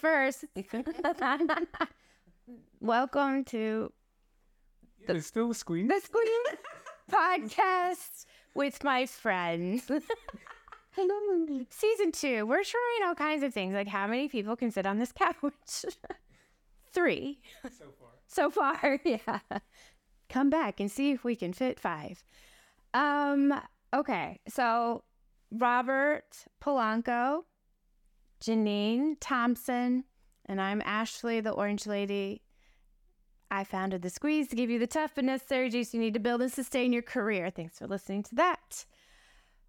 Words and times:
first, 0.00 0.44
welcome 2.80 3.44
to 3.44 3.92
The, 5.06 5.16
it's 5.16 5.26
still 5.26 5.50
a 5.50 5.54
squeeze. 5.54 5.88
the 5.88 6.00
Squeeze 6.00 6.56
podcast 7.10 8.24
with 8.54 8.82
my 8.82 9.06
friends. 9.06 9.90
Season 11.70 12.12
two, 12.12 12.46
we're 12.46 12.64
trying 12.64 13.08
all 13.08 13.14
kinds 13.14 13.42
of 13.42 13.54
things, 13.54 13.74
like 13.74 13.88
how 13.88 14.06
many 14.06 14.28
people 14.28 14.56
can 14.56 14.70
sit 14.70 14.86
on 14.86 14.98
this 14.98 15.12
couch? 15.12 15.84
Three 16.92 17.38
so 17.62 17.84
far. 17.98 18.08
so 18.26 18.50
far. 18.50 19.00
Yeah. 19.04 19.38
Come 20.28 20.50
back 20.50 20.80
and 20.80 20.90
see 20.90 21.12
if 21.12 21.24
we 21.24 21.36
can 21.36 21.52
fit 21.52 21.78
five. 21.78 22.22
Um, 22.94 23.54
okay. 23.94 24.40
So 24.48 25.04
Robert 25.52 26.24
Polanco, 26.62 27.44
Geanine 28.40 29.16
Thompson, 29.20 30.04
and 30.46 30.60
I'm 30.62 30.80
Ashlea, 30.80 31.42
the 31.42 31.50
Orange 31.50 31.86
Lady. 31.86 32.40
I 33.50 33.64
founded 33.64 34.00
the 34.00 34.08
squeeze 34.08 34.48
to 34.48 34.56
give 34.56 34.70
you 34.70 34.78
the 34.78 34.86
tough 34.86 35.12
but 35.14 35.24
necessary 35.24 35.68
juice 35.68 35.92
you 35.92 36.00
need 36.00 36.14
to 36.14 36.20
build 36.20 36.40
and 36.40 36.50
sustain 36.50 36.92
your 36.92 37.02
career. 37.02 37.50
Thanks 37.50 37.78
for 37.78 37.86
listening 37.86 38.22
to 38.24 38.34
that. 38.36 38.86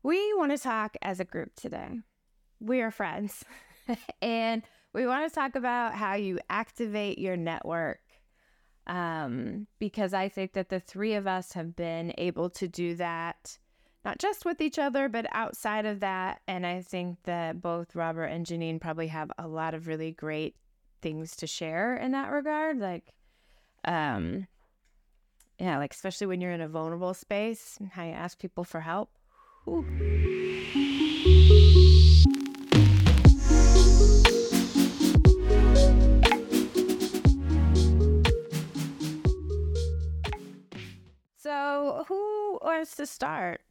We 0.03 0.33
want 0.35 0.51
to 0.51 0.57
talk 0.57 0.95
as 1.01 1.19
a 1.19 1.25
group 1.25 1.53
today. 1.55 1.99
We 2.61 2.81
are 2.81 2.91
friends, 2.91 3.43
and 4.21 4.63
we 4.93 5.05
want 5.05 5.27
to 5.27 5.35
talk 5.35 5.55
about 5.55 5.95
how 5.95 6.13
you 6.13 6.39
activate 6.49 7.19
your 7.19 7.35
network. 7.35 7.99
Um, 8.87 9.67
because 9.79 10.13
I 10.13 10.29
think 10.29 10.53
that 10.53 10.69
the 10.69 10.79
three 10.79 11.15
of 11.15 11.27
us 11.27 11.53
have 11.53 11.75
been 11.75 12.13
able 12.17 12.49
to 12.51 12.67
do 12.67 12.95
that, 12.95 13.57
not 14.03 14.17
just 14.17 14.45
with 14.45 14.61
each 14.61 14.79
other, 14.79 15.07
but 15.09 15.27
outside 15.31 15.85
of 15.85 15.99
that. 15.99 16.41
And 16.47 16.65
I 16.65 16.81
think 16.81 17.19
that 17.23 17.61
both 17.61 17.95
Robert 17.95 18.25
and 18.25 18.45
Geanine 18.45 18.79
probably 18.79 19.07
have 19.07 19.31
a 19.37 19.47
lot 19.47 19.73
of 19.73 19.87
really 19.87 20.11
great 20.11 20.55
things 21.01 21.35
to 21.37 21.47
share 21.47 21.95
in 21.95 22.11
that 22.11 22.31
regard. 22.31 22.79
Like, 22.79 23.13
um, 23.85 24.47
yeah, 25.59 25.77
like 25.77 25.93
especially 25.93 26.27
when 26.27 26.41
you're 26.41 26.51
in 26.51 26.61
a 26.61 26.67
vulnerable 26.67 27.13
space, 27.13 27.77
how 27.91 28.03
you 28.03 28.13
ask 28.13 28.39
people 28.39 28.63
for 28.63 28.81
help. 28.81 29.09
Whew. 29.65 29.85
So, 41.37 42.05
who 42.07 42.59
wants 42.63 42.95
to 42.95 43.05
start? 43.05 43.61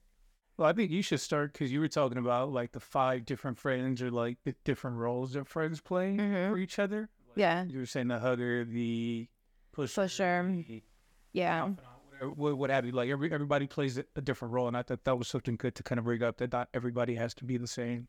Well, 0.60 0.68
I 0.68 0.74
think 0.74 0.90
you 0.90 1.00
should 1.00 1.20
start 1.20 1.54
because 1.54 1.72
you 1.72 1.80
were 1.80 1.88
talking 1.88 2.18
about 2.18 2.52
like 2.52 2.72
the 2.72 2.80
five 2.80 3.24
different 3.24 3.56
friends 3.56 4.02
or 4.02 4.10
like 4.10 4.36
the 4.44 4.54
different 4.62 4.98
roles 4.98 5.32
that 5.32 5.48
friends 5.48 5.80
play 5.80 6.14
Mhm. 6.14 6.50
for 6.50 6.58
each 6.58 6.78
other. 6.78 7.08
Yeah, 7.34 7.64
You 7.64 7.78
were 7.78 7.86
saying 7.86 8.08
the 8.08 8.18
hugger, 8.18 8.66
the 8.66 9.26
pusher, 9.72 10.02
Pusher. 10.02 10.52
the 10.54 10.82
yeah, 11.32 11.60
confidant, 11.60 12.36
whatever, 12.36 12.56
what, 12.56 12.68
have 12.68 12.84
you. 12.84 12.92
Like 12.92 13.08
every, 13.08 13.32
everybody 13.32 13.68
plays 13.68 13.96
a, 13.96 14.04
a 14.16 14.20
different 14.20 14.52
role, 14.52 14.68
and 14.68 14.76
I 14.76 14.82
thought 14.82 15.02
that 15.04 15.16
was 15.16 15.28
something 15.28 15.56
good 15.56 15.74
to 15.76 15.82
kind 15.82 15.98
of 15.98 16.04
bring 16.04 16.22
up 16.22 16.36
that 16.36 16.52
not 16.52 16.68
everybody 16.74 17.14
has 17.14 17.32
to 17.36 17.44
be 17.46 17.56
the 17.56 17.66
same 17.66 18.06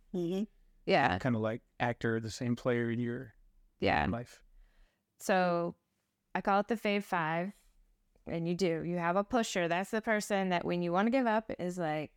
yeah, 0.85 1.19
kind 1.19 1.37
of 1.37 1.41
like 1.41 1.61
actor, 1.79 2.19
the 2.19 2.29
same 2.29 2.57
player 2.57 2.91
in 2.91 2.99
your 2.99 3.33
yeah. 3.79 4.05
life. 4.09 4.43
So 5.21 5.75
I 6.35 6.41
call 6.41 6.59
it 6.59 6.67
the 6.67 6.75
fave 6.75 7.03
five. 7.03 7.53
And 8.27 8.45
you 8.47 8.55
do. 8.55 8.83
You 8.83 8.97
have 8.97 9.15
a 9.15 9.23
pusher. 9.23 9.67
That's 9.67 9.89
the 9.91 10.01
person 10.01 10.49
that 10.49 10.65
when 10.65 10.81
you 10.81 10.91
want 10.91 11.07
to 11.07 11.11
give 11.11 11.25
up 11.25 11.49
is 11.57 11.77
like, 11.77 12.11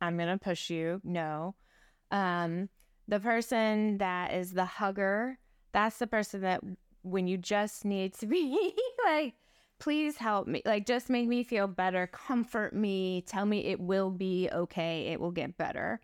I'm 0.00 0.16
gonna 0.16 0.38
push 0.38 0.70
you. 0.70 1.00
No. 1.04 1.54
Um, 2.10 2.68
the 3.08 3.20
person 3.20 3.98
that 3.98 4.32
is 4.32 4.52
the 4.52 4.64
hugger, 4.64 5.38
that's 5.72 5.98
the 5.98 6.06
person 6.06 6.40
that 6.42 6.60
when 7.02 7.26
you 7.26 7.36
just 7.36 7.84
need 7.84 8.14
to 8.14 8.26
be 8.26 8.72
like, 9.04 9.34
please 9.78 10.16
help 10.16 10.46
me. 10.46 10.62
Like 10.64 10.86
just 10.86 11.10
make 11.10 11.26
me 11.26 11.42
feel 11.42 11.66
better. 11.66 12.06
Comfort 12.06 12.74
me. 12.74 13.22
Tell 13.26 13.46
me 13.46 13.66
it 13.66 13.80
will 13.80 14.10
be 14.10 14.48
okay. 14.52 15.08
It 15.08 15.20
will 15.20 15.32
get 15.32 15.56
better. 15.56 16.00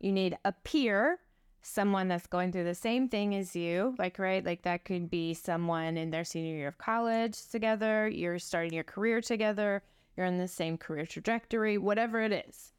You 0.00 0.12
need 0.12 0.38
a 0.44 0.52
peer, 0.52 1.18
someone 1.62 2.08
that's 2.08 2.26
going 2.26 2.52
through 2.52 2.64
the 2.64 2.74
same 2.74 3.08
thing 3.08 3.34
as 3.34 3.56
you. 3.56 3.94
Like, 3.98 4.18
right? 4.18 4.44
Like 4.44 4.62
that 4.62 4.84
could 4.84 5.10
be 5.10 5.34
someone 5.34 5.96
in 5.96 6.10
their 6.10 6.24
senior 6.24 6.54
year 6.54 6.68
of 6.68 6.78
college 6.78 7.48
together. 7.48 8.08
You're 8.08 8.38
starting 8.38 8.72
your 8.72 8.84
career 8.84 9.20
together. 9.20 9.82
You're 10.16 10.26
in 10.26 10.38
the 10.38 10.48
same 10.48 10.78
career 10.78 11.06
trajectory, 11.06 11.78
whatever 11.78 12.20
it 12.20 12.44
is. 12.48 12.72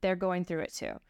They're 0.00 0.16
going 0.16 0.44
through 0.44 0.60
it 0.60 0.74
too. 0.74 1.00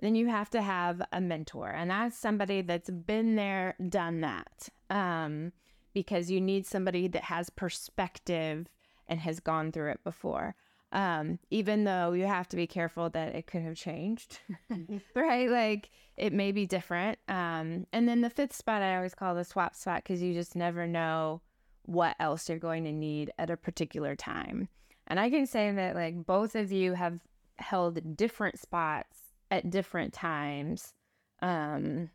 Then 0.00 0.14
you 0.14 0.28
have 0.28 0.48
to 0.50 0.62
have 0.62 1.02
a 1.12 1.20
mentor, 1.20 1.68
and 1.68 1.90
that's 1.90 2.16
somebody 2.16 2.62
that's 2.62 2.88
been 2.88 3.36
there, 3.36 3.74
done 3.88 4.22
that. 4.22 4.68
Um, 4.88 5.52
because 5.92 6.30
you 6.30 6.40
need 6.40 6.66
somebody 6.66 7.08
that 7.08 7.24
has 7.24 7.50
perspective 7.50 8.68
and 9.08 9.20
has 9.20 9.40
gone 9.40 9.72
through 9.72 9.90
it 9.90 10.04
before. 10.04 10.54
Um, 10.92 11.38
even 11.50 11.84
though 11.84 12.12
you 12.12 12.26
have 12.26 12.48
to 12.48 12.56
be 12.56 12.66
careful 12.66 13.10
that 13.10 13.34
it 13.34 13.46
could 13.46 13.62
have 13.62 13.76
changed, 13.76 14.40
right? 15.14 15.48
Like 15.48 15.90
it 16.16 16.32
may 16.32 16.50
be 16.50 16.66
different. 16.66 17.18
Um, 17.28 17.86
and 17.92 18.08
then 18.08 18.22
the 18.22 18.30
fifth 18.30 18.54
spot 18.54 18.82
I 18.82 18.96
always 18.96 19.14
call 19.14 19.34
the 19.34 19.44
swap 19.44 19.76
spot 19.76 20.02
because 20.02 20.20
you 20.20 20.34
just 20.34 20.56
never 20.56 20.86
know 20.86 21.42
what 21.84 22.16
else 22.18 22.48
you're 22.48 22.58
going 22.58 22.84
to 22.84 22.92
need 22.92 23.32
at 23.38 23.50
a 23.50 23.56
particular 23.56 24.16
time. 24.16 24.68
And 25.06 25.18
I 25.20 25.30
can 25.30 25.46
say 25.46 25.70
that 25.72 25.94
like 25.94 26.26
both 26.26 26.54
of 26.56 26.72
you 26.72 26.94
have 26.94 27.20
held 27.60 28.16
different 28.16 28.58
spots 28.58 29.18
at 29.50 29.70
different 29.70 30.12
times. 30.12 30.94
Um, 31.42 32.10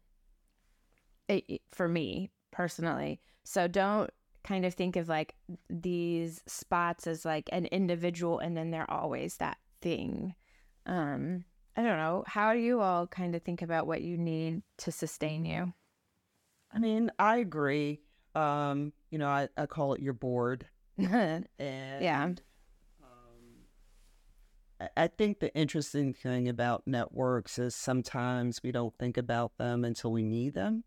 it, 1.27 1.61
for 1.71 1.87
me 1.87 2.31
personally. 2.51 3.19
So 3.43 3.67
don't 3.67 4.09
kind 4.43 4.65
of 4.65 4.73
think 4.73 4.95
of 4.95 5.09
like 5.09 5.35
these 5.69 6.43
spots 6.45 7.07
as 7.07 7.25
like 7.25 7.49
an 7.51 7.65
individual 7.67 8.39
and 8.39 8.55
then 8.55 8.71
they're 8.71 8.89
always 8.89 9.37
that 9.37 9.57
thing. 9.81 10.35
Um, 10.85 11.45
I 11.75 11.83
don't 11.83 11.97
know. 11.97 12.23
How 12.27 12.53
do 12.53 12.59
you 12.59 12.79
all 12.79 13.07
kind 13.07 13.35
of 13.35 13.41
think 13.41 13.61
about 13.61 13.87
what 13.87 14.01
you 14.01 14.17
need 14.17 14.61
to 14.77 14.91
sustain 14.91 15.45
you? 15.45 15.73
I 16.71 16.79
mean, 16.79 17.11
I 17.17 17.37
agree. 17.37 18.01
Um, 18.33 18.93
you 19.09 19.17
know, 19.17 19.27
I, 19.27 19.49
I 19.57 19.65
call 19.65 19.93
it 19.93 20.01
your 20.01 20.13
board. 20.13 20.67
And 20.97 21.47
Yeah. 21.59 22.31
I- 24.79 24.89
I 24.97 25.07
think 25.07 25.39
the 25.39 25.53
interesting 25.55 26.13
thing 26.13 26.47
about 26.49 26.85
networks 26.85 27.57
is 27.59 27.75
sometimes 27.75 28.61
we 28.63 28.71
don't 28.71 28.97
think 28.97 29.17
about 29.17 29.57
them 29.57 29.85
until 29.85 30.11
we 30.11 30.23
need 30.23 30.53
them. 30.53 30.83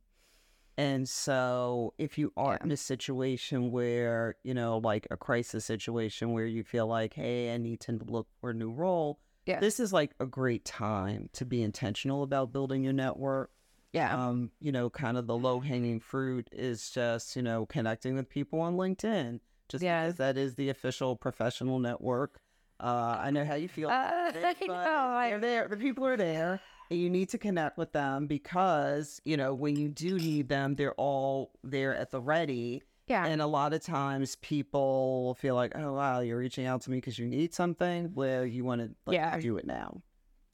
And 0.76 1.08
so 1.08 1.94
if 1.98 2.18
you 2.18 2.32
are 2.36 2.54
Yeah. 2.54 2.64
in 2.64 2.70
a 2.70 2.76
situation 2.76 3.72
where, 3.72 4.36
you 4.44 4.54
know, 4.54 4.78
like 4.78 5.08
a 5.10 5.16
crisis 5.16 5.64
situation 5.64 6.32
where 6.32 6.46
you 6.46 6.62
feel 6.62 6.86
like, 6.86 7.14
hey, 7.14 7.52
I 7.52 7.56
need 7.56 7.80
to 7.80 7.92
look 7.92 8.28
for 8.40 8.50
a 8.50 8.54
new 8.54 8.70
role, 8.70 9.18
Yeah. 9.46 9.58
this 9.58 9.80
is 9.80 9.92
like 9.92 10.14
a 10.20 10.26
great 10.26 10.64
time 10.64 11.30
to 11.32 11.44
be 11.44 11.62
intentional 11.62 12.22
about 12.22 12.52
building 12.52 12.84
your 12.84 12.92
network 12.92 13.50
yeah. 13.94 14.28
um, 14.28 14.50
you 14.60 14.70
know, 14.70 14.90
kind 14.90 15.16
of 15.16 15.26
the 15.26 15.36
low 15.36 15.60
hanging 15.60 15.98
fruit 15.98 16.46
is 16.52 16.90
just, 16.90 17.34
you 17.34 17.40
know, 17.42 17.64
connecting 17.64 18.14
with 18.16 18.28
people 18.28 18.60
on 18.60 18.76
LinkedIn. 18.76 19.40
Just 19.68 19.82
Yeah. 19.82 20.04
because 20.04 20.18
that 20.18 20.36
is 20.36 20.54
the 20.56 20.68
official 20.68 21.16
professional 21.16 21.78
network. 21.78 22.38
Uh, 22.80 23.18
I 23.20 23.30
know 23.30 23.44
how 23.44 23.54
you 23.54 23.68
feel. 23.68 23.88
Uh, 23.88 23.92
I 23.92 24.54
but 24.60 24.66
know, 24.66 24.74
I- 24.74 25.30
They're 25.30 25.40
there. 25.40 25.68
The 25.68 25.76
people 25.76 26.06
are 26.06 26.16
there. 26.16 26.60
And 26.90 26.98
you 26.98 27.10
need 27.10 27.28
to 27.30 27.38
connect 27.38 27.76
with 27.76 27.92
them 27.92 28.26
because, 28.26 29.20
you 29.24 29.36
know, 29.36 29.52
when 29.52 29.76
you 29.76 29.88
do 29.88 30.16
need 30.16 30.48
them, 30.48 30.74
they're 30.74 30.94
all 30.94 31.52
there 31.62 31.94
at 31.94 32.10
the 32.10 32.20
ready. 32.20 32.82
yeah. 33.08 33.26
And 33.26 33.42
a 33.42 33.46
lot 33.46 33.74
of 33.74 33.82
times 33.82 34.36
people 34.36 35.36
feel 35.38 35.54
like, 35.54 35.72
oh, 35.74 35.92
wow, 35.92 36.20
you're 36.20 36.38
reaching 36.38 36.64
out 36.64 36.80
to 36.82 36.90
me 36.90 36.96
because 36.96 37.18
you 37.18 37.26
need 37.26 37.52
something. 37.52 38.12
Well, 38.14 38.46
you 38.46 38.64
want 38.64 38.80
to 38.80 38.90
like, 39.06 39.16
Yeah. 39.16 39.38
do 39.38 39.58
it 39.58 39.66
now. 39.66 40.00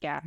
Yeah. 0.01 0.21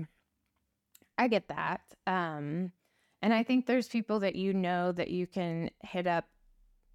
I 1.18 1.28
get 1.28 1.48
that. 1.48 1.80
Um 2.06 2.72
and 3.20 3.34
I 3.34 3.42
think 3.42 3.66
there's 3.66 3.88
people 3.88 4.20
that 4.20 4.36
you 4.36 4.54
know 4.54 4.92
that 4.92 5.10
you 5.10 5.26
can 5.26 5.70
hit 5.82 6.06
up 6.06 6.24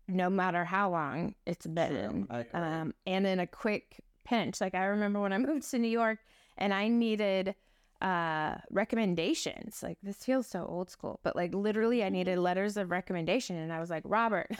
no 0.07 0.29
matter 0.29 0.63
how 0.65 0.89
long 0.89 1.35
it's 1.45 1.67
been. 1.67 2.27
Um 2.53 2.93
and 3.05 3.27
in 3.27 3.39
a 3.39 3.47
quick 3.47 3.99
pinch. 4.23 4.61
Like 4.61 4.75
I 4.75 4.85
remember 4.85 5.21
when 5.21 5.33
I 5.33 5.37
moved 5.49 5.69
to 5.71 5.79
New 5.79 5.89
York 5.89 6.19
and 6.57 6.73
I 6.73 6.87
needed 6.87 7.55
uh 8.01 8.55
recommendations. 8.69 9.81
Like 9.81 9.97
this 10.03 10.17
feels 10.17 10.47
so 10.47 10.65
old 10.65 10.89
school, 10.89 11.19
but 11.23 11.35
like 11.35 11.53
literally 11.53 12.03
I 12.03 12.09
needed 12.09 12.37
letters 12.39 12.77
of 12.77 12.91
recommendation 12.91 13.55
and 13.55 13.71
I 13.71 13.79
was 13.79 13.89
like, 13.89 14.03
"Robert, 14.05 14.51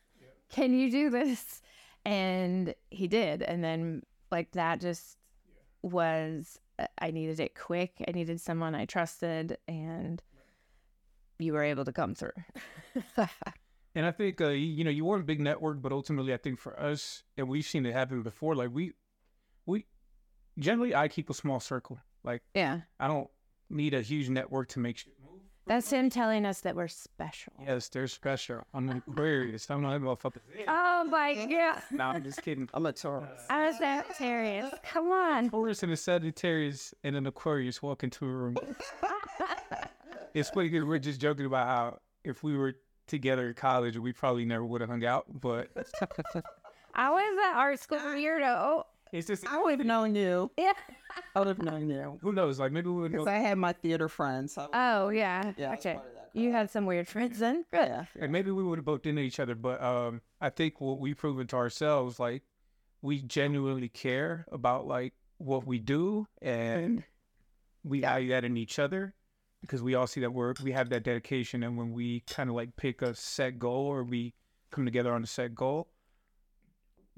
can 0.50 0.74
you 0.74 0.90
do 0.90 1.10
this?" 1.10 1.62
And 2.04 2.74
he 2.90 3.06
did. 3.06 3.42
And 3.42 3.62
then 3.62 4.02
like 4.30 4.52
that 4.52 4.80
just 4.80 5.16
was 5.82 6.58
uh, 6.78 6.86
I 6.98 7.10
needed 7.10 7.40
it 7.40 7.54
quick. 7.54 7.92
I 8.06 8.12
needed 8.12 8.40
someone 8.40 8.74
I 8.74 8.84
trusted, 8.84 9.58
and 9.66 10.22
you 11.38 11.52
were 11.52 11.62
able 11.62 11.84
to 11.84 11.92
come 11.92 12.14
through. 12.14 12.32
And 13.94 14.06
I 14.06 14.12
think 14.12 14.40
uh, 14.40 14.50
you, 14.50 14.84
know 14.84 14.90
you 14.90 15.04
were 15.04 15.18
a 15.18 15.24
big 15.24 15.40
network, 15.40 15.82
but 15.82 15.90
ultimately 15.90 16.32
I 16.32 16.36
think 16.36 16.60
for 16.60 16.78
us, 16.78 17.24
and 17.36 17.48
we've 17.48 17.64
seen 17.64 17.84
it 17.84 17.92
happen 17.92 18.22
before. 18.22 18.54
Like 18.54 18.70
we 18.72 18.92
generally 20.58 20.94
I 20.94 21.08
keep 21.08 21.30
a 21.30 21.34
small 21.34 21.60
circle. 21.60 21.98
Like 22.24 22.42
yeah, 22.54 22.80
I 23.00 23.06
don't 23.08 23.28
need 23.70 23.94
a 23.94 24.02
huge 24.02 24.28
network 24.28 24.68
to 24.70 24.80
make 24.80 24.98
shit 24.98 25.12
move. 25.22 25.40
That's 25.66 25.90
him 25.90 26.08
telling 26.08 26.46
us 26.46 26.60
that 26.62 26.74
we're 26.74 26.88
special. 26.88 27.52
Yes, 27.64 27.88
they're 27.90 28.08
special. 28.08 28.62
I'm 28.72 28.88
an 28.88 29.02
Aquarius. 29.06 29.70
I'm 29.70 29.82
not 29.82 29.96
a 29.96 30.00
motherfucker. 30.00 30.38
Oh 30.66 31.04
my 31.04 31.34
god. 31.34 31.82
No, 31.90 32.04
I'm 32.04 32.24
just 32.24 32.42
kidding. 32.42 32.68
I'm 32.72 32.86
a 32.86 32.92
Taurus. 32.92 33.42
I 33.50 33.66
was 33.66 33.76
a 33.76 33.78
Sagittarius. 33.78 34.72
Come 34.82 35.10
on. 35.10 35.50
Taurus 35.50 35.82
and 35.82 35.92
a 35.92 35.96
Sagittarius 35.96 36.94
and 37.04 37.16
an 37.16 37.26
Aquarius 37.26 37.82
walk 37.82 38.02
into 38.02 38.24
a 38.24 38.28
room. 38.28 38.56
it's 40.34 40.50
funny 40.50 40.70
'cause 40.70 40.84
we're 40.84 40.98
just 40.98 41.20
joking 41.20 41.46
about 41.46 41.66
how 41.66 41.98
if 42.24 42.42
we 42.42 42.56
were 42.56 42.74
together 43.06 43.48
in 43.48 43.54
college, 43.54 43.96
we 43.98 44.12
probably 44.12 44.44
never 44.44 44.64
would 44.64 44.80
have 44.80 44.90
hung 44.90 45.04
out. 45.04 45.26
But 45.40 45.68
I 46.94 47.10
was 47.10 47.38
at 47.46 47.56
art 47.56 47.78
school 47.80 47.98
weirdo. 47.98 48.84
It's 49.12 49.26
just 49.26 49.46
I 49.46 49.60
would 49.62 49.78
have 49.78 49.86
known 49.86 50.14
you. 50.14 50.50
Yeah. 50.56 50.72
I 51.34 51.38
would 51.38 51.48
have 51.48 51.62
known 51.62 51.88
you. 51.88 52.18
who 52.22 52.32
knows? 52.32 52.58
Like 52.60 52.72
maybe 52.72 52.88
we 52.88 53.02
would. 53.02 53.12
Because 53.12 53.26
Know, 53.26 53.32
I 53.32 53.38
had 53.38 53.58
my 53.58 53.72
theater 53.72 54.08
friends. 54.08 54.54
So 54.54 54.68
Oh 54.72 55.08
yeah. 55.08 55.52
Yeah, 55.56 55.72
okay. 55.74 55.94
part 55.94 56.06
of 56.06 56.14
that 56.14 56.30
You 56.34 56.52
had 56.52 56.70
some 56.70 56.86
weird 56.86 57.08
friends 57.08 57.38
then. 57.38 57.64
Good. 57.72 57.88
yeah. 57.88 58.04
and 58.20 58.32
maybe 58.32 58.50
we 58.50 58.62
would 58.62 58.78
have 58.78 58.84
bumped 58.84 59.06
into 59.06 59.22
each 59.22 59.40
other. 59.40 59.54
But 59.54 59.82
um, 59.82 60.20
I 60.40 60.50
think 60.50 60.80
what 60.80 60.98
we've 60.98 61.16
proven 61.16 61.46
to 61.48 61.56
ourselves, 61.56 62.18
like 62.20 62.42
we 63.02 63.22
genuinely 63.22 63.88
care 63.88 64.46
about 64.52 64.86
like 64.86 65.14
what 65.38 65.66
we 65.66 65.78
do, 65.78 66.26
and 66.42 67.04
we 67.84 68.00
value 68.00 68.30
that 68.30 68.44
in 68.44 68.56
each 68.56 68.78
other 68.78 69.14
because 69.60 69.82
we 69.82 69.94
all 69.94 70.06
see 70.06 70.20
that 70.20 70.32
we're 70.32 70.54
we 70.62 70.72
have 70.72 70.88
that 70.90 71.02
dedication. 71.04 71.62
And 71.62 71.76
when 71.76 71.92
we 71.92 72.20
kind 72.20 72.48
of 72.50 72.56
like 72.56 72.76
pick 72.76 73.02
a 73.02 73.14
set 73.14 73.58
goal 73.58 73.86
or 73.86 74.04
we 74.04 74.34
come 74.70 74.84
together 74.84 75.12
on 75.12 75.22
a 75.22 75.26
set 75.26 75.54
goal, 75.54 75.88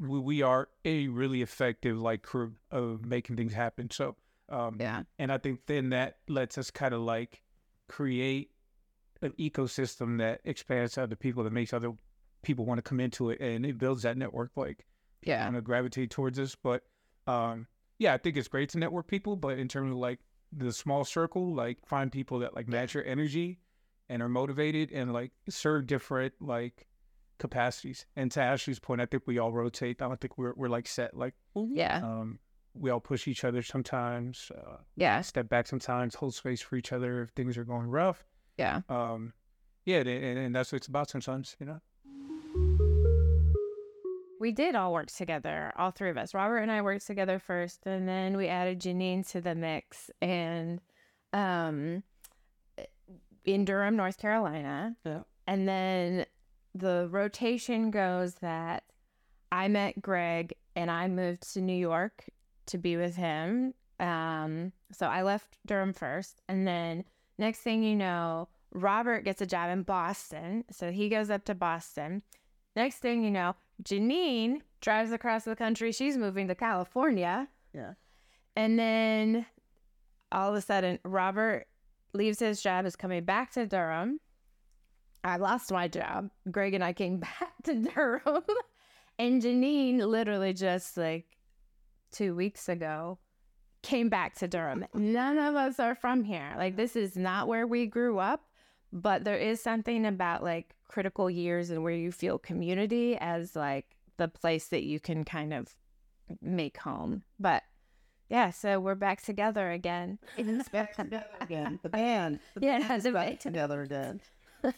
we, 0.00 0.18
we 0.18 0.42
are 0.42 0.68
a 0.84 1.08
really 1.08 1.42
effective 1.42 1.98
like 1.98 2.22
crew 2.22 2.54
of 2.70 3.04
making 3.04 3.36
things 3.36 3.52
happen. 3.52 3.90
So 3.90 4.16
um, 4.48 4.78
Yeah. 4.80 5.02
and 5.18 5.30
I 5.30 5.38
think 5.38 5.66
then 5.66 5.90
that 5.90 6.18
lets 6.28 6.58
us 6.58 6.70
kind 6.70 6.94
of 6.94 7.02
like 7.02 7.42
create 7.88 8.50
an 9.22 9.32
ecosystem 9.38 10.18
that 10.18 10.40
expands 10.44 10.94
to 10.94 11.02
other 11.02 11.16
people 11.16 11.44
that 11.44 11.52
makes 11.52 11.72
other 11.72 11.92
people 12.42 12.64
want 12.64 12.78
to 12.78 12.82
come 12.82 13.00
into 13.00 13.30
it 13.30 13.38
and 13.40 13.66
it 13.66 13.76
builds 13.78 14.02
that 14.02 14.16
network 14.16 14.50
like 14.56 14.86
Yeah. 15.22 15.44
kind 15.44 15.56
of 15.56 15.64
gravitate 15.64 16.10
towards 16.10 16.38
us. 16.38 16.56
But 16.56 16.82
um 17.26 17.66
yeah, 17.98 18.14
I 18.14 18.18
think 18.18 18.38
it's 18.38 18.48
great 18.48 18.70
to 18.70 18.78
network 18.78 19.06
people, 19.08 19.36
but 19.36 19.58
in 19.58 19.68
terms 19.68 19.90
of 19.90 19.98
like 19.98 20.20
the 20.52 20.72
small 20.72 21.04
circle, 21.04 21.54
like 21.54 21.78
find 21.86 22.10
people 22.10 22.38
that 22.38 22.54
like 22.56 22.66
match 22.66 22.94
your 22.94 23.04
energy 23.04 23.60
and 24.08 24.22
are 24.22 24.28
motivated 24.28 24.90
and 24.90 25.12
like 25.12 25.32
serve 25.48 25.86
different 25.86 26.32
like 26.40 26.86
capacities. 27.40 28.06
And 28.14 28.30
to 28.32 28.40
Ashlea's 28.40 28.78
point, 28.78 29.00
I 29.00 29.06
think 29.06 29.24
we 29.26 29.38
all 29.38 29.50
rotate. 29.52 30.00
I 30.00 30.06
don't 30.08 30.20
think 30.20 30.38
we're 30.38 30.54
we're 30.54 30.68
like 30.68 30.86
set. 30.86 31.16
Like 31.16 31.34
Yeah. 31.54 32.00
um 32.04 32.38
we 32.74 32.90
all 32.90 33.00
push 33.00 33.26
each 33.26 33.42
other 33.44 33.62
sometimes. 33.62 34.52
Uh, 34.56 34.76
Yeah. 34.94 35.20
step 35.22 35.48
back 35.48 35.66
sometimes, 35.66 36.14
hold 36.14 36.34
space 36.34 36.60
for 36.60 36.76
each 36.76 36.92
other 36.92 37.22
if 37.22 37.30
things 37.30 37.58
are 37.58 37.64
going 37.64 37.88
rough. 37.88 38.24
Yeah. 38.58 38.82
Um, 38.88 39.32
yeah, 39.84 39.98
and, 39.98 40.08
and 40.08 40.38
and 40.38 40.54
that's 40.54 40.70
what 40.70 40.76
it's 40.76 40.86
about 40.86 41.10
sometimes, 41.10 41.56
you 41.58 41.66
know. 41.66 41.80
We 44.40 44.52
did 44.52 44.74
all 44.74 44.92
work 44.94 45.08
together, 45.10 45.70
all 45.76 45.90
three 45.90 46.08
of 46.08 46.16
us. 46.16 46.32
Robert 46.32 46.58
and 46.58 46.70
I 46.72 46.80
worked 46.80 47.06
together 47.06 47.38
first, 47.38 47.80
and 47.86 48.08
then 48.08 48.36
we 48.38 48.48
added 48.48 48.80
Geanine 48.80 49.22
to 49.24 49.40
the 49.42 49.54
mix. 49.54 50.10
And 50.22 50.80
um, 51.34 52.02
in 53.44 53.66
Durham, 53.66 53.96
North 53.96 54.16
Carolina. 54.16 54.96
Yeah. 55.04 55.20
And 55.46 55.68
then 55.68 56.24
the 56.74 57.08
rotation 57.10 57.90
goes 57.90 58.34
that 58.34 58.84
I 59.52 59.68
met 59.68 60.00
Greg 60.00 60.54
and 60.76 60.90
I 60.90 61.08
moved 61.08 61.52
to 61.54 61.60
New 61.60 61.76
York 61.76 62.26
to 62.66 62.78
be 62.78 62.96
with 62.96 63.16
him. 63.16 63.74
Um, 63.98 64.72
so 64.92 65.06
I 65.06 65.22
left 65.22 65.58
Durham 65.66 65.92
first. 65.92 66.40
And 66.48 66.66
then 66.66 67.04
next 67.38 67.58
thing 67.58 67.82
you 67.82 67.96
know, 67.96 68.48
Robert 68.72 69.24
gets 69.24 69.42
a 69.42 69.46
job 69.46 69.70
in 69.70 69.82
Boston. 69.82 70.64
So 70.70 70.90
he 70.90 71.08
goes 71.08 71.30
up 71.30 71.44
to 71.46 71.54
Boston. 71.54 72.22
Next 72.76 72.98
thing 72.98 73.24
you 73.24 73.30
know, 73.30 73.56
Geanine 73.82 74.62
drives 74.80 75.12
across 75.12 75.44
the 75.44 75.56
country. 75.56 75.92
She's 75.92 76.16
moving 76.16 76.48
to 76.48 76.54
California. 76.54 77.48
Yeah. 77.74 77.94
And 78.56 78.78
then 78.78 79.46
all 80.32 80.50
of 80.50 80.54
a 80.54 80.60
sudden, 80.60 80.98
Robert 81.04 81.66
leaves 82.12 82.38
his 82.38 82.62
job, 82.62 82.86
is 82.86 82.96
coming 82.96 83.24
back 83.24 83.52
to 83.52 83.66
Durham. 83.66 84.20
I 85.22 85.36
lost 85.36 85.70
my 85.72 85.88
job. 85.88 86.30
Greg 86.50 86.74
and 86.74 86.84
I 86.84 86.92
came 86.92 87.18
back 87.20 87.52
to 87.64 87.74
Durham. 87.74 88.42
and 89.18 89.42
Geanine 89.42 89.98
literally 89.98 90.52
just 90.52 90.96
like 90.96 91.26
two 92.12 92.34
weeks 92.34 92.68
ago 92.68 93.18
came 93.82 94.08
back 94.08 94.34
to 94.36 94.48
Durham. 94.48 94.84
None 94.94 95.38
of 95.38 95.54
us 95.54 95.80
are 95.80 95.94
from 95.94 96.24
here. 96.24 96.54
Like, 96.56 96.76
this 96.76 96.96
is 96.96 97.16
not 97.16 97.48
where 97.48 97.66
we 97.66 97.86
grew 97.86 98.18
up, 98.18 98.44
but 98.92 99.24
there 99.24 99.38
is 99.38 99.62
something 99.62 100.04
about 100.06 100.42
like 100.42 100.74
critical 100.88 101.30
years 101.30 101.70
and 101.70 101.82
where 101.82 101.94
you 101.94 102.12
feel 102.12 102.38
community 102.38 103.16
as 103.16 103.56
like 103.56 103.96
the 104.16 104.28
place 104.28 104.68
that 104.68 104.82
you 104.82 105.00
can 105.00 105.24
kind 105.24 105.54
of 105.54 105.74
make 106.42 106.76
home. 106.78 107.22
But 107.38 107.62
yeah, 108.28 108.50
so 108.50 108.78
we're 108.80 108.94
back 108.94 109.22
together 109.22 109.70
again. 109.70 110.18
It's 110.36 110.68
back 110.68 110.94
together 110.94 111.24
again. 111.40 111.80
The 111.82 111.88
band. 111.90 112.38
The 112.54 112.66
Yeah, 112.66 112.98
the 112.98 113.12
back 113.12 113.40
together 113.40 113.82
again. 113.82 114.20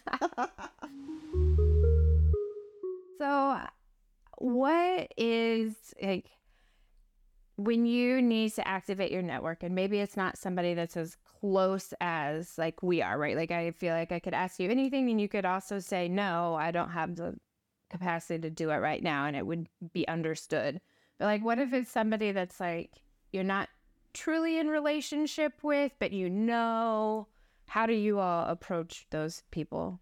So, 3.22 3.56
what 4.38 5.12
is 5.16 5.94
like 6.02 6.26
when 7.54 7.86
you 7.86 8.20
need 8.20 8.52
to 8.54 8.66
activate 8.66 9.12
your 9.12 9.22
network, 9.22 9.62
and 9.62 9.76
maybe 9.76 10.00
it's 10.00 10.16
not 10.16 10.36
somebody 10.36 10.74
that's 10.74 10.96
as 10.96 11.16
close 11.40 11.94
as 12.00 12.58
like 12.58 12.82
we 12.82 13.00
are, 13.00 13.16
right? 13.16 13.36
Like, 13.36 13.52
I 13.52 13.70
feel 13.70 13.94
like 13.94 14.10
I 14.10 14.18
could 14.18 14.34
ask 14.34 14.58
you 14.58 14.68
anything, 14.68 15.08
and 15.08 15.20
you 15.20 15.28
could 15.28 15.44
also 15.44 15.78
say, 15.78 16.08
No, 16.08 16.56
I 16.56 16.72
don't 16.72 16.90
have 16.90 17.14
the 17.14 17.36
capacity 17.90 18.40
to 18.40 18.50
do 18.50 18.70
it 18.70 18.78
right 18.78 19.02
now, 19.04 19.26
and 19.26 19.36
it 19.36 19.46
would 19.46 19.68
be 19.92 20.08
understood. 20.08 20.80
But, 21.20 21.26
like, 21.26 21.44
what 21.44 21.60
if 21.60 21.72
it's 21.72 21.92
somebody 21.92 22.32
that's 22.32 22.58
like 22.58 22.90
you're 23.30 23.44
not 23.44 23.68
truly 24.14 24.58
in 24.58 24.66
relationship 24.66 25.62
with, 25.62 25.92
but 26.00 26.12
you 26.12 26.28
know? 26.28 27.28
How 27.72 27.86
do 27.86 27.94
you 27.94 28.18
all 28.18 28.44
approach 28.44 29.06
those 29.08 29.44
people? 29.50 30.00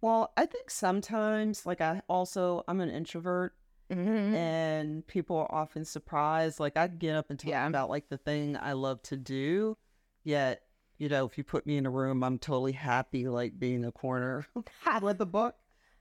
Well, 0.00 0.32
I 0.36 0.46
think 0.46 0.70
sometimes, 0.70 1.66
like, 1.66 1.80
I 1.80 2.02
also, 2.08 2.64
I'm 2.66 2.80
an 2.80 2.90
introvert 2.90 3.54
Mm-hmm. 3.90 4.34
and 4.36 5.06
people 5.06 5.36
are 5.36 5.54
often 5.54 5.84
surprised. 5.84 6.60
Like, 6.60 6.76
I 6.76 6.88
get 6.88 7.16
up 7.16 7.30
and 7.30 7.38
talk 7.38 7.50
Yeah. 7.50 7.66
about, 7.68 7.90
like, 7.90 8.08
the 8.08 8.18
thing 8.18 8.56
I 8.56 8.72
love 8.72 9.02
to 9.04 9.16
do. 9.16 9.76
Yet, 10.24 10.62
you 10.98 11.08
know, 11.08 11.26
if 11.26 11.38
you 11.38 11.44
put 11.44 11.66
me 11.66 11.76
in 11.76 11.86
a 11.86 11.90
room, 11.90 12.22
I'm 12.24 12.38
totally 12.38 12.72
happy, 12.72 13.28
like, 13.28 13.58
being 13.58 13.76
in 13.76 13.84
a 13.84 13.92
corner 13.92 14.46
with 15.02 15.18
the 15.18 15.26
book. 15.26 15.56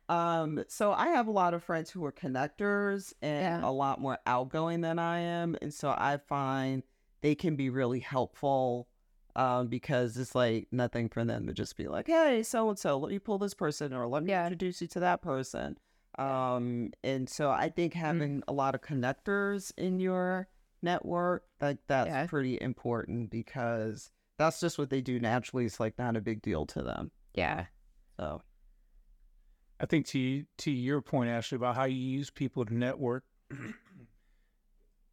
Um, 0.09 0.63
so 0.67 0.91
I 0.91 1.09
have 1.09 1.27
a 1.27 1.31
lot 1.31 1.53
of 1.53 1.63
friends 1.63 1.91
who 1.91 2.03
are 2.05 2.11
connectors 2.11 3.13
and 3.21 3.41
Yeah. 3.41 3.59
a 3.63 3.71
lot 3.71 4.01
more 4.01 4.19
outgoing 4.25 4.81
than 4.81 4.99
I 4.99 5.19
am. 5.19 5.55
And 5.61 5.73
so 5.73 5.89
I 5.97 6.17
find 6.17 6.83
they 7.21 7.35
can 7.35 7.55
be 7.55 7.69
really 7.69 7.99
helpful 7.99 8.88
um, 9.35 9.67
because 9.67 10.17
it's 10.17 10.35
like 10.35 10.67
nothing 10.71 11.09
for 11.09 11.23
them 11.23 11.47
to 11.47 11.53
just 11.53 11.77
be 11.77 11.87
like, 11.87 12.07
hey, 12.07 12.43
so 12.43 12.69
and 12.69 12.77
so, 12.79 12.97
let 12.97 13.11
me 13.11 13.19
pull 13.19 13.37
this 13.37 13.53
person 13.53 13.93
or 13.93 14.07
let 14.07 14.23
me 14.23 14.29
Yeah. 14.31 14.45
introduce 14.45 14.81
you 14.81 14.87
to 14.89 14.99
that 15.01 15.21
person. 15.21 15.77
Um, 16.17 16.91
and 17.03 17.29
so 17.29 17.49
I 17.49 17.69
think 17.69 17.93
Mm. 17.93 17.97
having 17.97 18.43
a 18.47 18.53
lot 18.53 18.75
of 18.75 18.81
connectors 18.81 19.71
in 19.77 19.99
your 19.99 20.47
network, 20.81 21.45
like 21.61 21.77
that's 21.87 22.09
Yeah. 22.09 22.25
pretty 22.27 22.59
important 22.59 23.29
because 23.29 24.11
that's 24.37 24.59
just 24.59 24.77
what 24.77 24.89
they 24.89 25.01
do 25.01 25.19
naturally. 25.19 25.65
It's 25.65 25.79
like 25.79 25.97
not 25.97 26.17
a 26.17 26.21
big 26.21 26.41
deal 26.41 26.65
to 26.67 26.81
them. 26.81 27.11
Yeah. 27.33 27.67
So 28.17 28.41
I 29.79 29.85
think 29.85 30.05
to 30.07 30.43
to 30.57 30.71
your 30.71 31.01
point, 31.01 31.29
Ashlea, 31.29 31.55
about 31.57 31.75
how 31.75 31.85
you 31.85 31.95
use 31.95 32.29
people 32.29 32.65
to 32.65 32.73
network. 32.73 33.23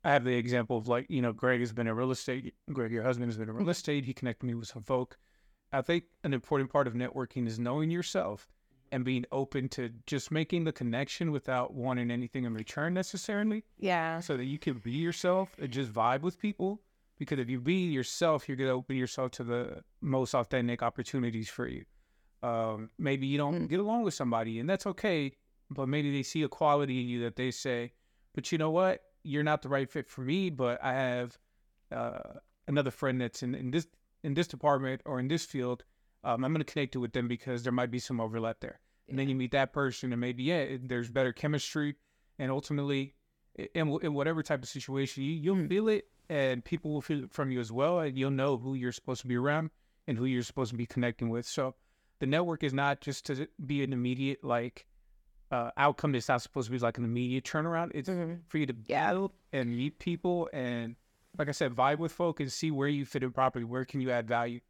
I 0.06 0.12
have 0.12 0.22
the 0.24 0.34
example 0.36 0.76
of 0.78 0.86
like 0.86 1.06
you 1.08 1.20
know, 1.20 1.32
Greg 1.32 1.58
has 1.60 1.72
been 1.72 1.88
in 1.88 1.94
real 1.96 2.12
estate. 2.12 2.54
Greg, 2.72 2.92
your 2.92 3.02
husband 3.02 3.28
has 3.28 3.36
been 3.36 3.48
in 3.48 3.54
real 3.56 3.68
estate. 3.70 4.04
He 4.04 4.14
connected 4.14 4.46
me 4.46 4.54
with 4.54 4.68
some 4.68 4.82
folk. 4.82 5.18
I 5.72 5.82
think 5.82 6.04
an 6.22 6.32
important 6.32 6.70
part 6.70 6.86
of 6.86 6.94
networking 6.94 7.46
is 7.48 7.58
knowing 7.58 7.90
yourself 7.90 8.48
and 8.92 9.04
being 9.04 9.24
open 9.32 9.68
to 9.70 9.90
just 10.06 10.30
making 10.30 10.62
the 10.62 10.72
connection 10.72 11.32
without 11.32 11.74
wanting 11.74 12.12
anything 12.12 12.44
in 12.44 12.54
return 12.54 12.94
necessarily, 12.94 13.64
Yeah. 13.78 14.20
so 14.20 14.36
that 14.36 14.44
you 14.44 14.60
can 14.60 14.74
be 14.78 14.92
yourself 14.92 15.56
and 15.58 15.72
just 15.72 15.92
vibe 15.92 16.20
with 16.20 16.38
people. 16.38 16.80
Because 17.18 17.40
if 17.40 17.50
you 17.50 17.60
be 17.60 17.88
yourself, 17.90 18.46
you're 18.46 18.56
gonna 18.56 18.70
open 18.70 18.94
yourself 18.94 19.32
to 19.32 19.44
the 19.44 19.82
most 20.00 20.34
authentic 20.34 20.84
opportunities 20.84 21.48
for 21.48 21.66
you. 21.66 21.84
Um, 22.44 22.90
maybe 22.96 23.26
you 23.26 23.38
don't 23.38 23.62
Mm. 23.64 23.68
get 23.68 23.80
along 23.80 24.04
with 24.04 24.14
somebody, 24.14 24.60
and 24.60 24.70
that's 24.70 24.86
okay. 24.86 25.32
But 25.68 25.88
maybe 25.88 26.12
they 26.12 26.22
see 26.22 26.44
a 26.44 26.48
quality 26.48 27.00
in 27.00 27.08
you 27.08 27.20
that 27.22 27.34
they 27.34 27.50
say, 27.50 27.92
"But 28.34 28.52
you 28.52 28.58
know 28.58 28.70
what? 28.70 29.02
You're 29.26 29.42
not 29.42 29.62
the 29.62 29.68
right 29.68 29.90
fit 29.90 30.08
for 30.08 30.22
me." 30.22 30.50
But 30.50 30.82
I 30.82 30.92
have 30.92 31.38
uh, 31.92 32.18
another 32.68 32.90
friend 32.90 33.20
that's 33.20 33.42
in, 33.42 33.54
in 33.54 33.70
this 33.70 33.86
in 34.22 34.34
this 34.34 34.48
department 34.48 35.02
or 35.04 35.18
in 35.20 35.28
this 35.28 35.44
field. 35.44 35.84
Um, 36.24 36.44
I'm 36.44 36.52
going 36.52 36.64
to 36.64 36.72
connect 36.72 36.94
you 36.94 37.00
with 37.00 37.12
them 37.12 37.28
because 37.28 37.62
there 37.62 37.72
might 37.72 37.90
be 37.90 37.98
some 38.00 38.20
overlap 38.20 38.58
there. 38.60 38.80
And 39.08 39.16
then 39.16 39.28
you 39.28 39.36
meet 39.36 39.52
that 39.52 39.72
person, 39.72 40.12
and 40.12 40.20
maybe 40.20 40.42
yeah, 40.42 40.58
it- 40.58 40.88
there's 40.88 41.10
better 41.10 41.32
chemistry, 41.32 41.94
and 42.40 42.50
ultimately, 42.50 43.14
in, 43.54 43.96
in 44.02 44.14
whatever 44.14 44.42
type 44.42 44.62
of 44.64 44.68
situation, 44.68 45.22
you, 45.22 45.30
you'll 45.32 45.56
Mm. 45.56 45.68
feel 45.68 45.88
it, 45.88 46.08
and 46.28 46.64
people 46.64 46.92
will 46.92 47.00
feel 47.00 47.22
it 47.24 47.32
from 47.32 47.52
you 47.52 47.60
as 47.60 47.70
well, 47.70 48.00
and 48.00 48.18
you'll 48.18 48.32
know 48.32 48.56
who 48.58 48.74
you're 48.74 48.90
supposed 48.90 49.20
to 49.20 49.28
be 49.28 49.36
around, 49.36 49.70
and 50.08 50.18
who 50.18 50.24
you're 50.24 50.42
supposed 50.42 50.72
to 50.72 50.76
be 50.76 50.86
connecting 50.86 51.28
with. 51.28 51.46
So 51.46 51.76
the 52.18 52.26
network 52.26 52.64
is 52.64 52.72
not 52.72 53.00
just 53.00 53.26
to 53.26 53.46
be 53.64 53.84
an 53.84 53.92
immediate 53.92 54.42
like 54.42 54.86
uh, 55.50 55.70
outcome. 55.76 56.14
It's 56.14 56.28
not 56.28 56.42
supposed 56.42 56.66
to 56.66 56.72
be 56.72 56.78
like 56.78 56.98
an 56.98 57.04
immediate 57.04 57.44
turnaround. 57.44 57.92
It's 57.94 58.08
Mhm. 58.08 58.40
for 58.48 58.58
you 58.58 58.66
to 58.66 58.74
build 58.74 59.32
and 59.52 59.76
meet 59.76 59.98
people 59.98 60.48
and 60.52 60.96
like 61.38 61.48
I 61.48 61.52
said, 61.52 61.74
vibe 61.74 61.98
with 61.98 62.12
folk 62.12 62.40
and 62.40 62.50
see 62.50 62.70
where 62.70 62.88
you 62.88 63.04
fit 63.04 63.22
in 63.22 63.30
properly. 63.30 63.64
Where 63.66 63.84
can 63.84 64.00
you 64.00 64.10
add 64.10 64.26
value, 64.26 64.60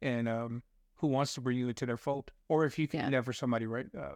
and 0.00 0.26
um, 0.26 0.62
who 0.94 1.06
wants 1.08 1.34
to 1.34 1.42
bring 1.42 1.58
you 1.58 1.68
into 1.68 1.84
their 1.84 1.98
fold, 1.98 2.32
or 2.48 2.64
if 2.64 2.78
you 2.78 2.88
can 2.88 3.12
Yeah. 3.12 3.20
for 3.20 3.34
somebody, 3.34 3.66
right? 3.66 3.86
Uh, 3.94 4.14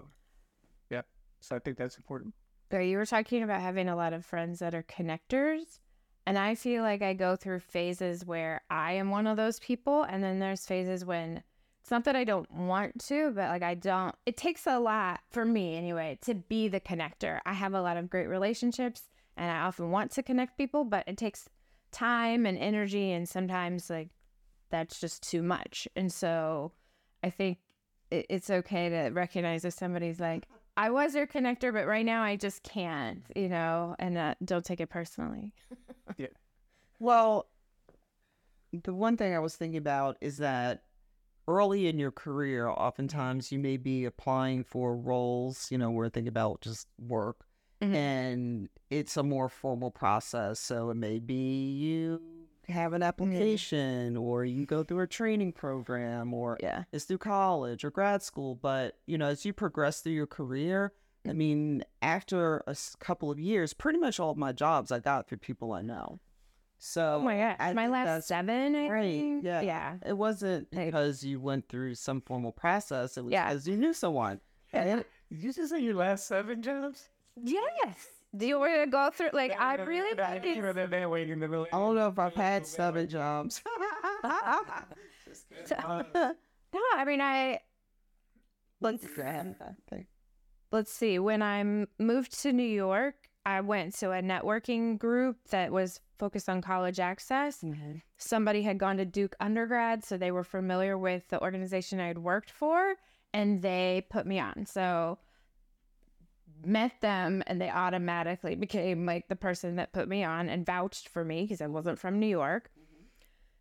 yeah. 0.89 1.03
So 1.41 1.55
I 1.57 1.59
think 1.59 1.77
that's 1.77 1.99
important. 1.99 2.35
But 2.71 2.79
you 2.79 2.97
were 2.97 3.05
talking 3.05 3.43
about 3.43 3.61
having 3.61 3.91
a 3.91 3.95
lot 3.97 4.15
of 4.15 4.25
friends 4.25 4.59
that 4.61 4.75
are 4.75 4.83
connectors. 4.85 5.81
And 6.27 6.39
I 6.39 6.55
feel 6.55 6.83
like 6.83 7.03
I 7.03 7.13
go 7.13 7.37
through 7.37 7.61
phases 7.61 8.25
where 8.25 8.63
I 8.71 8.93
am 8.93 9.11
one 9.11 9.27
of 9.27 9.37
those 9.37 9.59
people. 9.61 10.03
And 10.05 10.25
then 10.25 10.39
there's 10.39 10.65
phases 10.67 11.05
when 11.05 11.43
it's 11.81 11.91
not 11.91 12.05
that 12.05 12.17
I 12.17 12.25
don't 12.25 12.51
want 12.51 13.01
to, 13.07 13.31
but 13.31 13.49
like 13.49 13.63
I 13.63 13.75
don't, 13.75 14.15
it 14.27 14.37
takes 14.37 14.67
a 14.67 14.79
lot 14.79 15.21
for 15.31 15.45
me 15.45 15.77
anyway 15.77 16.19
to 16.23 16.35
be 16.35 16.69
the 16.69 16.81
connector. 16.81 17.41
I 17.47 17.55
have 17.55 17.75
a 17.75 17.83
lot 17.83 17.97
of 17.97 18.11
great 18.11 18.27
relationships 18.27 19.09
and 19.37 19.51
I 19.51 19.61
often 19.61 19.91
want 19.91 20.11
to 20.13 20.23
connect 20.23 20.59
people, 20.59 20.85
but 20.85 21.05
it 21.07 21.17
takes 21.17 21.49
time 21.93 22.45
and 22.45 22.59
energy. 22.59 23.13
And 23.13 23.29
sometimes 23.29 23.89
like 23.89 24.11
that's 24.71 25.01
just 25.01 25.23
too 25.23 25.43
much. 25.43 25.89
And 25.97 26.13
so 26.13 26.73
I 27.23 27.31
think 27.31 27.59
it, 28.11 28.27
it's 28.29 28.51
okay 28.51 28.89
to 28.89 29.11
recognize 29.11 29.65
if 29.65 29.75
somebody's 29.75 30.21
like, 30.21 30.47
I 30.77 30.91
was 30.91 31.15
your 31.15 31.27
connector, 31.27 31.73
but 31.73 31.87
right 31.87 32.07
now 32.07 32.23
I 32.23 32.37
just 32.37 32.63
can't, 32.63 33.23
you 33.35 33.49
know, 33.49 33.97
and 33.99 34.17
uh, 34.17 34.35
don't 34.45 34.65
take 34.65 34.81
it 34.81 34.91
personally. 34.91 35.53
yeah. 36.17 36.29
Well, 37.01 37.49
the 38.85 38.95
one 38.95 39.17
thing 39.17 39.35
I 39.35 39.39
was 39.39 39.57
thinking 39.57 39.79
about 39.79 40.19
is 40.21 40.37
that 40.39 40.83
early 41.49 41.88
in 41.88 41.99
your 41.99 42.12
career, 42.12 42.69
oftentimes 42.69 43.50
you 43.50 43.59
may 43.59 43.76
be 43.76 44.05
applying 44.05 44.62
for 44.62 44.95
roles, 44.97 45.71
you 45.73 45.78
know, 45.78 45.90
we're 45.90 46.09
thinking 46.11 46.28
about 46.28 46.61
just 46.61 46.87
work, 47.00 47.47
Mhm. 47.81 47.95
and 47.95 48.69
it's 48.90 49.17
a 49.17 49.23
more 49.25 49.49
formal 49.49 49.90
process. 49.90 50.61
So 50.61 50.90
it 50.90 50.95
may 50.97 51.19
be 51.19 51.73
you 51.73 52.21
have 52.69 52.93
an 52.93 53.02
application 53.02 54.17
or 54.17 54.45
you 54.45 54.67
go 54.67 54.83
through 54.85 55.00
a 55.00 55.07
training 55.07 55.52
program 55.52 56.35
or 56.35 56.59
Yeah. 56.61 56.85
it's 56.93 57.07
through 57.07 57.19
college 57.19 57.83
or 57.85 57.90
grad 57.90 58.23
school. 58.23 58.55
But, 58.55 58.99
you 59.07 59.17
know, 59.17 59.26
as 59.26 59.45
you 59.47 59.52
progress 59.55 60.02
through 60.02 60.12
your 60.12 60.26
career, 60.26 60.93
I 61.26 61.33
mean, 61.33 61.83
after 62.02 62.62
a 62.67 62.76
couple 63.00 63.31
of 63.31 63.38
years, 63.40 63.73
pretty 63.75 63.99
much 63.99 64.21
all 64.21 64.31
of 64.33 64.37
my 64.38 64.52
jobs 64.52 64.93
I 64.93 64.99
got 65.00 65.28
through 65.28 65.38
people 65.38 65.73
I 65.73 65.83
know. 65.83 66.21
So, 66.79 67.17
Oh 67.17 67.21
my 67.21 67.37
god, 67.37 67.57
I 67.59 67.73
my 67.73 67.89
last 67.89 68.29
seven, 68.29 68.77
I 68.77 68.89
right, 68.89 69.21
think. 69.21 69.45
yeah. 69.45 69.61
yeah, 69.63 69.97
It 70.07 70.17
wasn't 70.17 70.71
because 70.71 71.25
you 71.25 71.41
went 71.41 71.69
through 71.69 71.97
some 71.97 72.21
formal 72.21 72.53
process. 72.53 73.17
It 73.17 73.25
was 73.25 73.33
Yeah. 73.33 73.49
because 73.49 73.67
you 73.67 73.77
knew 73.77 73.93
someone. 73.93 74.41
And 74.73 75.05
Did 75.31 75.43
you 75.43 75.53
just 75.53 75.71
say 75.71 75.81
your 75.81 75.95
last 75.95 76.29
seven 76.29 76.63
jobs? 76.63 77.09
yes. 77.43 78.07
Do 78.37 78.47
you 78.47 78.59
want 78.61 78.75
to 78.85 78.91
go 78.91 79.11
through? 79.11 79.31
Like, 79.33 79.59
I 79.59 79.75
really 79.77 80.15
think 80.15 80.45
it's- 80.45 81.67
I 81.73 81.79
don't 81.79 81.95
know 81.97 82.09
if 82.09 82.19
I've 82.19 82.35
had 82.35 82.67
seven 82.67 83.09
jobs. 83.09 83.63
no. 84.25 84.61
I 86.95 87.05
mean, 87.07 87.21
I 87.21 87.61
let's 88.81 89.05
let's 90.71 90.93
see. 90.93 91.19
When 91.19 91.43
I 91.43 91.87
moved 91.99 92.41
to 92.43 92.53
New 92.53 92.63
York, 92.63 93.17
I 93.47 93.61
went 93.61 93.95
to 93.97 94.11
a 94.12 94.23
networking 94.23 94.99
group 94.99 95.37
that 95.50 95.73
was 95.73 96.00
focused 96.18 96.49
on 96.49 96.61
college 96.61 97.00
access. 97.00 97.62
Mm-hmm. 97.62 97.99
somebody 98.16 98.62
had 98.62 98.78
gone 98.78 98.97
to 98.97 99.04
Duke 99.04 99.37
undergrad, 99.40 100.04
so 100.04 100.16
they 100.16 100.33
were 100.33 100.45
familiar 100.45 100.99
with 100.99 101.28
the 101.28 101.40
organization 101.40 102.00
I 102.00 102.09
had 102.09 102.18
worked 102.18 102.50
for, 102.50 102.97
and 103.33 103.62
they 103.62 104.07
put 104.11 104.26
me 104.26 104.38
on. 104.38 104.66
So 104.66 105.18
met 106.64 107.00
them 107.00 107.42
and 107.47 107.61
they 107.61 107.71
automatically 107.71 108.54
became 108.54 109.07
like 109.07 109.28
the 109.28 109.37
person 109.37 109.76
that 109.76 109.92
put 109.92 110.09
me 110.09 110.25
on 110.25 110.49
and 110.49 110.66
vouched 110.66 111.09
for 111.09 111.25
me 111.25 111.42
because 111.42 111.61
I 111.61 111.66
wasn't 111.66 111.99
from 111.99 112.18
New 112.18 112.26
York. 112.26 112.71
Mm-hmm. 112.78 113.04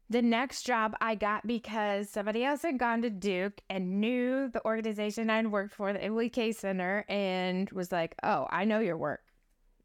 The 0.09 0.21
next 0.21 0.63
job 0.63 0.95
I 0.99 1.15
got 1.15 1.45
because 1.45 2.09
somebody 2.09 2.43
else 2.43 2.61
had 2.61 2.79
gone 2.79 3.01
to 3.03 3.09
Duke 3.09 3.61
and 3.69 3.99
knew 3.99 4.49
the 4.49 4.65
organization 4.65 5.29
I'd 5.29 5.51
worked 5.51 5.73
for, 5.73 5.93
the 5.93 6.03
Emily 6.03 6.29
K 6.29 6.51
Center, 6.51 7.05
and 7.07 7.69
was 7.71 7.91
like, 7.91 8.15
"Oh, 8.23 8.47
I 8.49 8.65
know 8.65 8.79
your 8.79 8.97
work. 8.97 9.21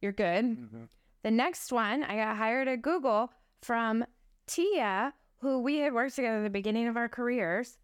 You're 0.03 0.13
good." 0.13 0.45
Mm-hmm. 0.45 0.83
The 1.23 1.31
next 1.31 1.73
one, 1.73 2.03
I 2.03 2.17
got 2.17 2.37
hired 2.37 2.69
at 2.69 2.83
Google 2.83 3.33
from 3.63 4.05
Tia, 4.47 5.15
who 5.39 5.61
we 5.61 5.79
had 5.79 5.95
worked 5.95 6.17
together 6.17 6.39
at 6.39 6.43
the 6.43 6.51
beginning 6.51 6.89
of 6.89 6.97
our 6.97 7.09
careers 7.09 7.79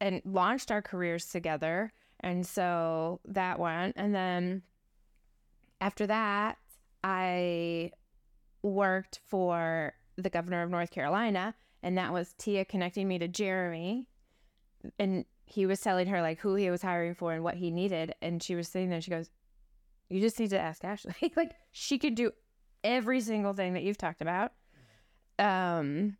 and 0.00 0.20
launched 0.24 0.70
our 0.70 0.82
careers 0.82 1.26
together. 1.26 1.92
And 2.20 2.46
so 2.46 3.20
that 3.26 3.58
one. 3.58 3.92
And 3.96 4.14
then 4.14 4.62
after 5.80 6.06
that, 6.06 6.58
I 7.02 7.92
worked 8.62 9.20
for 9.26 9.94
the 10.16 10.30
governor 10.30 10.62
of 10.62 10.70
North 10.70 10.90
Carolina, 10.90 11.54
and 11.82 11.98
that 11.98 12.12
was 12.12 12.34
Tia 12.38 12.64
connecting 12.64 13.06
me 13.06 13.18
to 13.18 13.28
Jeremy. 13.28 14.06
And 14.98 15.26
he 15.46 15.66
was 15.66 15.80
telling 15.80 16.06
her 16.08 16.22
like 16.22 16.40
who 16.40 16.54
he 16.54 16.70
was 16.70 16.82
hiring 16.82 17.14
for 17.14 17.32
and 17.32 17.44
what 17.44 17.56
he 17.56 17.70
needed. 17.70 18.14
And 18.22 18.42
she 18.42 18.54
was 18.54 18.68
sitting 18.68 18.90
there, 18.90 19.00
she 19.00 19.10
goes, 19.10 19.30
You 20.08 20.20
just 20.20 20.38
need 20.38 20.50
to 20.50 20.58
ask 20.60 20.82
Ashlea. 20.82 21.30
like 21.36 21.52
she 21.72 21.98
could 21.98 22.14
do 22.14 22.30
every 22.82 23.20
single 23.20 23.52
thing 23.52 23.74
that 23.74 23.82
you've 23.82 23.98
talked 23.98 24.20
about. 24.20 24.52
Um, 25.38 26.16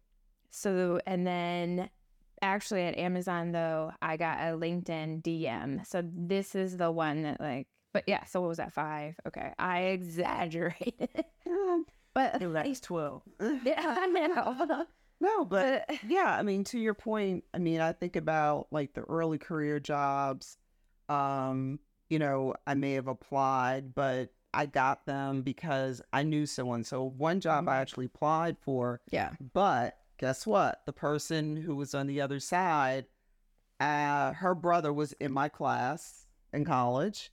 so 0.50 1.00
and 1.06 1.26
then 1.26 1.90
actually 2.42 2.82
at 2.82 2.98
Amazon 2.98 3.52
though, 3.52 3.92
I 4.02 4.16
got 4.16 4.38
a 4.40 4.56
LinkedIn 4.56 5.22
DM. 5.22 5.86
So 5.86 6.02
this 6.04 6.54
is 6.54 6.76
the 6.76 6.90
one 6.90 7.22
that 7.22 7.40
like, 7.40 7.66
but 7.92 8.04
yeah. 8.06 8.24
So 8.24 8.40
what 8.40 8.48
was 8.48 8.58
that 8.58 8.72
five? 8.72 9.14
Okay, 9.26 9.52
I 9.58 9.80
exaggerated, 9.98 11.24
but 12.14 12.40
That's 12.40 12.80
twelve. 12.80 13.22
yeah, 13.40 13.74
I 13.76 14.06
know. 14.06 14.86
no, 15.20 15.44
But 15.44 15.88
yeah, 16.08 16.36
I 16.38 16.42
mean, 16.42 16.64
to 16.64 16.78
your 16.78 16.94
point, 16.94 17.44
I 17.52 17.58
mean, 17.58 17.80
I 17.80 17.92
think 17.92 18.16
about 18.16 18.66
like 18.70 18.94
the 18.94 19.02
early 19.02 19.38
career 19.38 19.78
jobs. 19.80 20.56
Um, 21.08 21.78
you 22.08 22.18
know, 22.18 22.54
I 22.66 22.75
may 22.75 22.92
have 22.92 23.08
applied, 23.08 23.94
but 23.94 24.30
I 24.52 24.66
got 24.66 25.04
them 25.06 25.42
because 25.42 26.00
I 26.12 26.23
knew 26.23 26.46
someone. 26.46 26.84
So 26.84 27.04
one 27.04 27.40
job 27.40 27.68
I 27.68 27.76
actually 27.78 28.06
applied 28.06 28.56
for, 28.61 29.00
yeah, 29.11 29.30
but 29.52 29.99
guess 30.18 30.46
what? 30.46 30.82
The 30.87 30.92
person 30.92 31.56
who 31.56 31.75
was 31.75 31.94
on 31.94 32.06
the 32.06 32.20
other 32.20 32.38
side, 32.40 33.06
uh, 33.80 34.32
her 34.34 34.54
brother 34.54 34.92
was 34.92 35.12
in 35.14 35.32
my 35.32 35.49
class 35.49 36.26
in 36.52 36.64
college. 36.64 37.30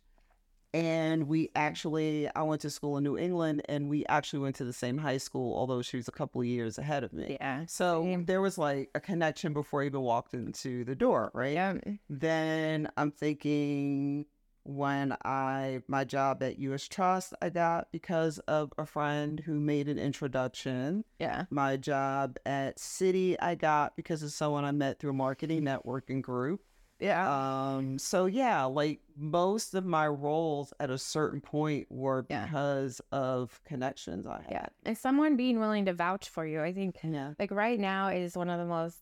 And 0.73 1.27
we 1.27 1.49
actually, 1.53 2.29
I 2.33 2.43
went 2.43 2.61
to 2.61 2.69
school 2.69 2.95
in 2.97 3.03
New 3.03 3.17
England 3.17 3.61
and 3.67 3.89
we 3.89 4.05
actually 4.05 4.39
went 4.39 4.55
to 4.55 4.63
the 4.63 4.71
same 4.71 4.97
high 4.97 5.17
school, 5.17 5.53
although 5.53 5.81
she 5.81 5.97
was 5.97 6.07
a 6.07 6.13
couple 6.13 6.39
of 6.39 6.47
years 6.47 6.77
ahead 6.77 7.03
of 7.03 7.11
me. 7.11 7.35
yeah, 7.41 7.65
So 7.67 8.03
Same. 8.03 8.23
there 8.23 8.39
was 8.39 8.57
like 8.57 8.89
a 8.95 9.01
connection 9.01 9.51
before 9.51 9.83
I 9.83 9.87
even 9.87 9.99
walked 9.99 10.33
into 10.33 10.85
the 10.85 10.95
door, 10.95 11.29
right? 11.33 11.53
yeah. 11.53 11.73
Then 12.09 12.89
I'm 12.95 13.11
thinking 13.11 14.27
when 14.63 15.15
I 15.25 15.81
my 15.87 16.03
job 16.03 16.43
at 16.43 16.59
US 16.59 16.87
Trust 16.87 17.33
I 17.41 17.49
got 17.49 17.91
because 17.91 18.39
of 18.39 18.71
a 18.77 18.85
friend 18.85 19.39
who 19.39 19.59
made 19.59 19.87
an 19.89 19.97
introduction. 19.97 21.03
Yeah. 21.19 21.45
My 21.49 21.77
job 21.77 22.37
at 22.45 22.77
Citi 22.77 23.35
I 23.41 23.55
got 23.55 23.95
because 23.95 24.23
of 24.23 24.31
someone 24.31 24.63
I 24.65 24.71
met 24.71 24.99
through 24.99 25.11
a 25.11 25.13
marketing 25.13 25.63
networking 25.63 26.21
group. 26.21 26.61
Yeah. 26.99 27.27
Um 27.75 27.97
so 27.97 28.27
yeah, 28.27 28.63
like 28.65 28.99
most 29.17 29.73
of 29.73 29.85
my 29.85 30.07
roles 30.07 30.71
at 30.79 30.91
a 30.91 30.97
certain 30.99 31.41
point 31.41 31.87
were 31.89 32.25
Yeah. 32.29 32.45
because 32.45 33.01
of 33.11 33.59
connections 33.65 34.27
I 34.27 34.41
had. 34.43 34.51
yeah. 34.51 34.65
And 34.85 34.97
someone 34.97 35.35
being 35.37 35.59
willing 35.59 35.85
to 35.85 35.93
vouch 35.93 36.29
for 36.29 36.45
you, 36.45 36.61
I 36.61 36.71
think 36.73 36.99
Yeah. 37.03 37.33
like 37.39 37.49
right 37.49 37.79
now 37.79 38.09
is 38.09 38.37
one 38.37 38.49
of 38.49 38.59
the 38.59 38.65
most 38.65 38.97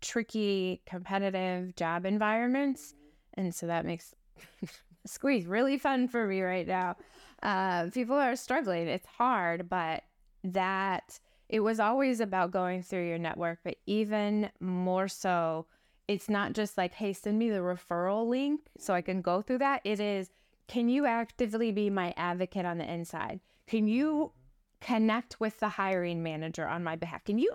tricky 0.00 0.80
competitive 0.86 1.74
job 1.74 2.04
environments 2.06 2.94
and 3.34 3.54
so 3.54 3.66
that 3.66 3.84
makes 3.86 4.14
squeeze 5.08 5.46
really 5.46 5.78
fun 5.78 6.08
for 6.08 6.26
me 6.26 6.40
right 6.42 6.66
now. 6.66 6.96
Uh, 7.42 7.88
people 7.90 8.16
are 8.16 8.36
struggling. 8.36 8.88
It's 8.88 9.06
hard 9.06 9.68
but 9.68 10.04
that 10.44 11.18
it 11.48 11.60
was 11.60 11.80
always 11.80 12.20
about 12.20 12.50
going 12.50 12.82
through 12.82 13.08
your 13.08 13.18
network 13.18 13.58
but 13.64 13.76
even 13.86 14.50
more 14.60 15.08
so 15.08 15.66
it's 16.06 16.28
not 16.28 16.52
just 16.52 16.78
like 16.78 16.94
hey 16.94 17.12
send 17.12 17.38
me 17.38 17.50
the 17.50 17.58
referral 17.58 18.28
link 18.28 18.60
so 18.78 18.94
i 18.94 19.02
can 19.02 19.20
go 19.20 19.42
through 19.42 19.58
that. 19.58 19.80
It 19.84 19.98
is 20.00 20.30
can 20.68 20.90
you 20.90 21.06
actively 21.06 21.72
be 21.72 21.88
my 21.88 22.12
advocate 22.16 22.66
on 22.66 22.76
the 22.78 22.90
inside? 22.90 23.40
Can 23.66 23.88
you 23.88 24.32
connect 24.80 25.40
with 25.40 25.58
the 25.58 25.70
hiring 25.70 26.22
manager 26.22 26.68
on 26.68 26.84
my 26.84 26.94
behalf? 26.94 27.24
Can 27.24 27.38
you 27.38 27.50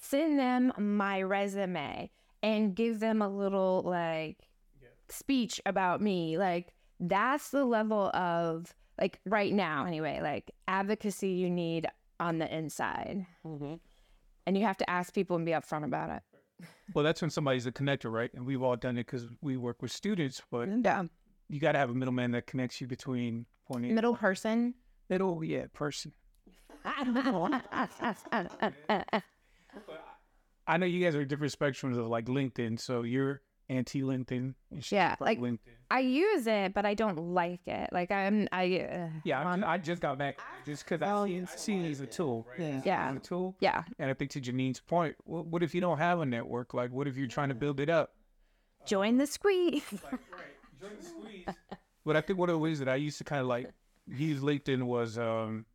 send 0.00 0.38
them 0.38 0.72
my 0.78 1.22
resume 1.22 2.10
and 2.42 2.74
give 2.74 3.00
them 3.00 3.22
a 3.22 3.28
little 3.28 3.82
like 3.84 4.48
speech 5.08 5.60
about 5.64 6.02
me? 6.02 6.36
Like 6.38 6.74
that's 7.00 7.50
the 7.50 7.64
level 7.64 8.08
of 8.14 8.74
like 9.00 9.18
right 9.26 9.52
now 9.52 9.84
anyway 9.86 10.20
like 10.22 10.50
advocacy 10.68 11.30
you 11.30 11.48
need 11.50 11.86
on 12.20 12.38
the 12.38 12.54
inside 12.54 13.26
Mhm. 13.44 13.80
and 14.46 14.56
you 14.58 14.64
have 14.64 14.76
to 14.78 14.88
ask 14.90 15.12
people 15.14 15.36
and 15.36 15.44
be 15.46 15.52
upfront 15.52 15.84
about 15.84 16.10
it 16.10 16.22
Well, 16.94 17.04
that's 17.04 17.20
when 17.20 17.30
somebody's 17.30 17.66
a 17.66 17.72
connector, 17.72 18.12
right? 18.12 18.30
And 18.34 18.46
we've 18.46 18.62
all 18.62 18.76
done 18.76 18.96
it 18.96 19.06
because 19.06 19.26
we 19.40 19.56
work 19.56 19.82
with 19.82 19.90
students, 19.90 20.40
but 20.48 20.68
Yeah. 20.68 21.04
you 21.48 21.58
got 21.58 21.72
to 21.72 21.78
have 21.78 21.90
a 21.90 21.94
middleman 21.94 22.30
that 22.32 22.46
connects 22.46 22.80
you 22.80 22.86
between 22.86 23.46
point 23.66 23.84
A 23.84 23.88
and 23.88 23.94
Middle 23.96 24.14
person. 24.14 24.74
middle, 25.08 25.42
yeah, 25.42 25.66
person. 25.72 26.12
I 30.66 30.76
know 30.76 30.86
you 30.86 31.04
guys 31.04 31.16
are 31.16 31.24
different 31.24 31.52
spectrums 31.58 31.98
of 31.98 32.06
like 32.06 32.26
LinkedIn, 32.26 32.78
so 32.78 33.02
you're 33.02 33.42
anti 33.72 34.02
LinkedIn. 34.02 34.54
Yeah, 34.90 35.16
like- 35.20 35.38
LinkedIn. 35.40 35.58
I 35.90 35.98
use 36.00 36.46
it, 36.46 36.72
but 36.72 36.86
I 36.86 36.94
don't 36.94 37.18
like 37.18 37.60
it. 37.66 37.90
Like 37.92 38.10
I'm, 38.10 38.48
I, 38.50 38.78
uh, 38.78 39.08
Yeah, 39.24 39.46
I'm, 39.46 39.62
I 39.62 39.76
just 39.76 40.00
got 40.00 40.16
back 40.18 40.38
just 40.64 40.84
because 40.84 41.02
I, 41.02 41.26
see, 41.26 41.40
I 41.42 41.44
see 41.44 41.84
it 41.84 41.90
as 41.90 42.00
a 42.00 42.06
tool, 42.06 42.46
right? 42.50 42.60
Yeah. 42.60 42.80
Yeah. 42.84 43.10
As 43.10 43.16
a 43.16 43.20
tool. 43.20 43.56
yeah. 43.60 43.82
And 43.98 44.10
I 44.10 44.14
think 44.14 44.30
to 44.30 44.40
Geanine's 44.40 44.80
point, 44.80 45.16
what, 45.24 45.46
what 45.46 45.62
if 45.62 45.74
you 45.74 45.82
don't 45.82 45.98
have 45.98 46.20
a 46.20 46.24
network? 46.26 46.72
Like, 46.72 46.90
what 46.92 47.06
if 47.06 47.16
you're 47.18 47.26
trying 47.28 47.50
to 47.50 47.54
build 47.54 47.78
it 47.78 47.90
up? 47.90 48.14
Join 48.86 49.18
the 49.18 49.26
squeeze. 49.26 49.84
But 52.04 52.16
I 52.16 52.20
think 52.20 52.38
one 52.38 52.48
of 52.48 52.54
the 52.54 52.58
ways 52.58 52.78
that 52.80 52.88
I 52.88 52.96
used 52.96 53.18
to 53.18 53.24
kind 53.24 53.40
of 53.40 53.46
like 53.46 53.70
use 54.08 54.40
LinkedIn 54.40 54.82
was 54.84 55.18
um, 55.18 55.66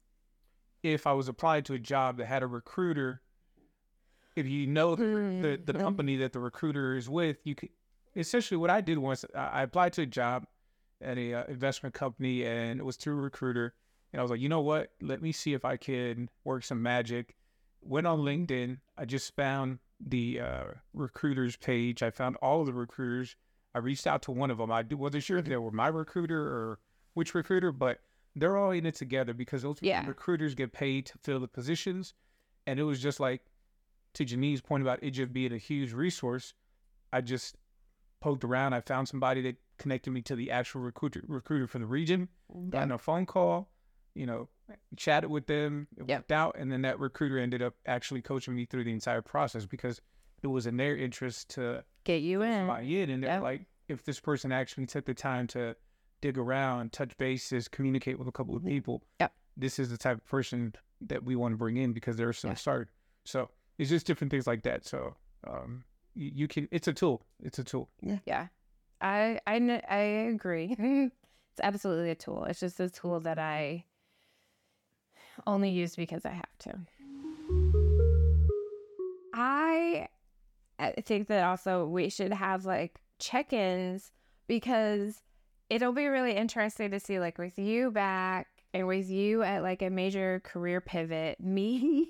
if 0.83 1.07
I 1.07 1.13
was 1.13 1.27
applying 1.29 1.63
to 1.65 1.73
a 1.73 1.79
job 1.79 2.17
that 2.17 2.25
had 2.25 2.43
a 2.43 2.47
recruiter, 2.47 3.21
if 4.35 4.45
you 4.45 4.67
know 4.67 4.95
the, 4.95 5.59
the, 5.63 5.71
the 5.73 5.79
company 5.79 6.17
that 6.17 6.33
the 6.33 6.39
recruiter 6.39 6.95
is 6.97 7.07
with, 7.09 7.37
you 7.45 7.55
could 7.55 7.69
essentially 8.17 8.57
what 8.57 8.69
I 8.69 8.81
did 8.81 8.97
once 8.97 9.23
I 9.35 9.61
applied 9.63 9.93
to 9.93 10.01
a 10.01 10.05
job 10.05 10.45
at 11.01 11.17
a 11.17 11.33
uh, 11.33 11.43
investment 11.47 11.93
company 11.93 12.43
and 12.45 12.79
it 12.79 12.83
was 12.83 12.95
through 12.97 13.17
a 13.17 13.21
recruiter. 13.21 13.73
And 14.11 14.19
I 14.19 14.23
was 14.23 14.31
like, 14.31 14.39
you 14.39 14.49
know 14.49 14.61
what? 14.61 14.91
Let 15.01 15.21
me 15.21 15.31
see 15.31 15.53
if 15.53 15.63
I 15.63 15.77
can 15.77 16.29
work 16.43 16.63
some 16.63 16.81
magic. 16.81 17.35
Went 17.81 18.07
on 18.07 18.19
LinkedIn. 18.19 18.79
I 18.97 19.05
just 19.05 19.35
found 19.35 19.79
the 19.99 20.41
uh, 20.41 20.63
recruiters 20.93 21.55
page. 21.55 22.01
I 22.01 22.09
found 22.09 22.35
all 22.37 22.61
of 22.61 22.67
the 22.67 22.73
recruiters. 22.73 23.35
I 23.75 23.79
reached 23.79 24.07
out 24.07 24.23
to 24.23 24.31
one 24.31 24.49
of 24.49 24.57
them. 24.57 24.71
I 24.71 24.83
wasn't 24.89 25.23
sure 25.23 25.37
if 25.37 25.45
they 25.45 25.57
were 25.57 25.71
my 25.71 25.87
recruiter 25.87 26.39
or 26.41 26.79
which 27.13 27.35
recruiter, 27.35 27.71
but 27.71 27.99
they're 28.35 28.57
all 28.57 28.71
in 28.71 28.85
it 28.85 28.95
together 28.95 29.33
because 29.33 29.61
those 29.61 29.77
Yeah. 29.81 30.05
recruiters 30.07 30.55
get 30.55 30.71
paid 30.71 31.05
to 31.07 31.17
fill 31.19 31.39
the 31.39 31.47
positions. 31.47 32.13
And 32.65 32.79
it 32.79 32.83
was 32.83 32.99
just 32.99 33.19
like, 33.19 33.41
to 34.13 34.25
Geanine's 34.25 34.61
point 34.61 34.81
about 34.81 35.03
it 35.03 35.11
just 35.11 35.31
being 35.31 35.53
a 35.53 35.57
huge 35.57 35.93
resource, 35.93 36.53
I 37.13 37.21
just 37.21 37.55
poked 38.19 38.43
around. 38.43 38.73
I 38.73 38.81
found 38.81 39.07
somebody 39.07 39.41
that 39.43 39.55
connected 39.77 40.11
me 40.11 40.21
to 40.23 40.35
the 40.35 40.51
actual 40.51 40.81
recruiter 40.81 41.23
recruiter 41.27 41.67
for 41.67 41.79
the 41.79 41.85
region. 41.85 42.29
Got 42.69 42.83
on 42.83 42.91
a 42.91 42.97
phone 42.97 43.25
call, 43.25 43.69
you 44.15 44.25
know, 44.25 44.49
chatted 44.95 45.29
with 45.29 45.47
them, 45.47 45.87
it 45.97 46.07
Yep. 46.07 46.19
worked 46.19 46.31
out, 46.31 46.55
and 46.57 46.71
then 46.71 46.81
that 46.81 46.99
recruiter 46.99 47.37
ended 47.37 47.61
up 47.61 47.75
actually 47.85 48.21
coaching 48.21 48.55
me 48.55 48.65
through 48.65 48.83
the 48.85 48.91
entire 48.91 49.21
process 49.21 49.65
because 49.65 50.01
it 50.43 50.47
was 50.47 50.65
in 50.67 50.77
their 50.77 50.95
interest 50.97 51.49
to 51.51 51.83
Get 52.03 52.21
you 52.21 52.41
in. 52.41 52.67
buy 52.67 52.81
in. 52.81 53.09
And 53.09 53.23
they're 53.23 53.31
Yep. 53.35 53.41
like, 53.43 53.65
if 53.87 54.03
this 54.03 54.19
person 54.19 54.51
actually 54.51 54.85
took 54.85 55.05
the 55.05 55.13
time 55.13 55.47
to 55.47 55.75
dig 56.21 56.37
around, 56.37 56.91
touch 56.93 57.17
bases, 57.17 57.67
communicate 57.67 58.17
with 58.19 58.27
a 58.27 58.31
couple 58.31 58.55
of 58.55 58.63
people, 58.65 59.03
Yep. 59.19 59.33
this 59.55 59.77
is 59.79 59.89
the 59.89 59.97
type 59.97 60.17
of 60.17 60.25
person 60.25 60.73
that 61.01 61.23
we 61.23 61.35
want 61.35 61.53
to 61.53 61.57
bring 61.57 61.77
in 61.77 61.93
because 61.93 62.17
they're 62.17 62.33
so 62.33 62.49
Yeah. 62.49 62.53
start. 62.55 62.89
So 63.25 63.49
it's 63.77 63.89
just 63.89 64.07
different 64.07 64.31
things 64.31 64.47
like 64.47 64.63
that. 64.63 64.85
So 64.85 65.15
um, 65.45 65.83
you, 66.17 66.31
you 66.33 66.47
can, 66.47 66.67
it's 66.71 66.87
a 66.87 66.93
tool. 66.93 67.23
It's 67.41 67.59
a 67.59 67.63
tool. 67.63 67.89
Yeah. 68.01 68.19
yeah 68.25 68.47
I, 68.99 69.39
I, 69.45 69.81
I 69.89 69.97
agree. 69.97 70.75
it's 70.79 71.61
absolutely 71.61 72.09
a 72.11 72.15
tool. 72.15 72.45
It's 72.45 72.59
just 72.59 72.79
a 72.79 72.89
tool 72.89 73.19
that 73.21 73.39
I 73.39 73.85
only 75.45 75.69
use 75.69 75.95
because 75.95 76.25
I 76.25 76.31
have 76.31 76.57
to. 76.59 76.79
I 79.33 80.07
I 80.79 80.91
think 81.01 81.27
that 81.27 81.43
also 81.43 81.85
we 81.85 82.09
should 82.09 82.33
have 82.33 82.65
like 82.65 82.99
check-ins 83.19 84.11
because 84.47 85.21
it'll 85.69 85.93
be 85.93 86.07
really 86.07 86.33
interesting 86.33 86.91
to 86.91 86.99
see 86.99 87.19
like 87.19 87.37
with 87.37 87.59
you 87.59 87.91
back 87.91 88.47
and 88.73 88.87
with 88.87 89.09
you 89.09 89.43
at 89.43 89.63
like 89.63 89.81
a 89.81 89.89
major 89.89 90.41
career 90.43 90.81
pivot, 90.81 91.39
me 91.43 92.07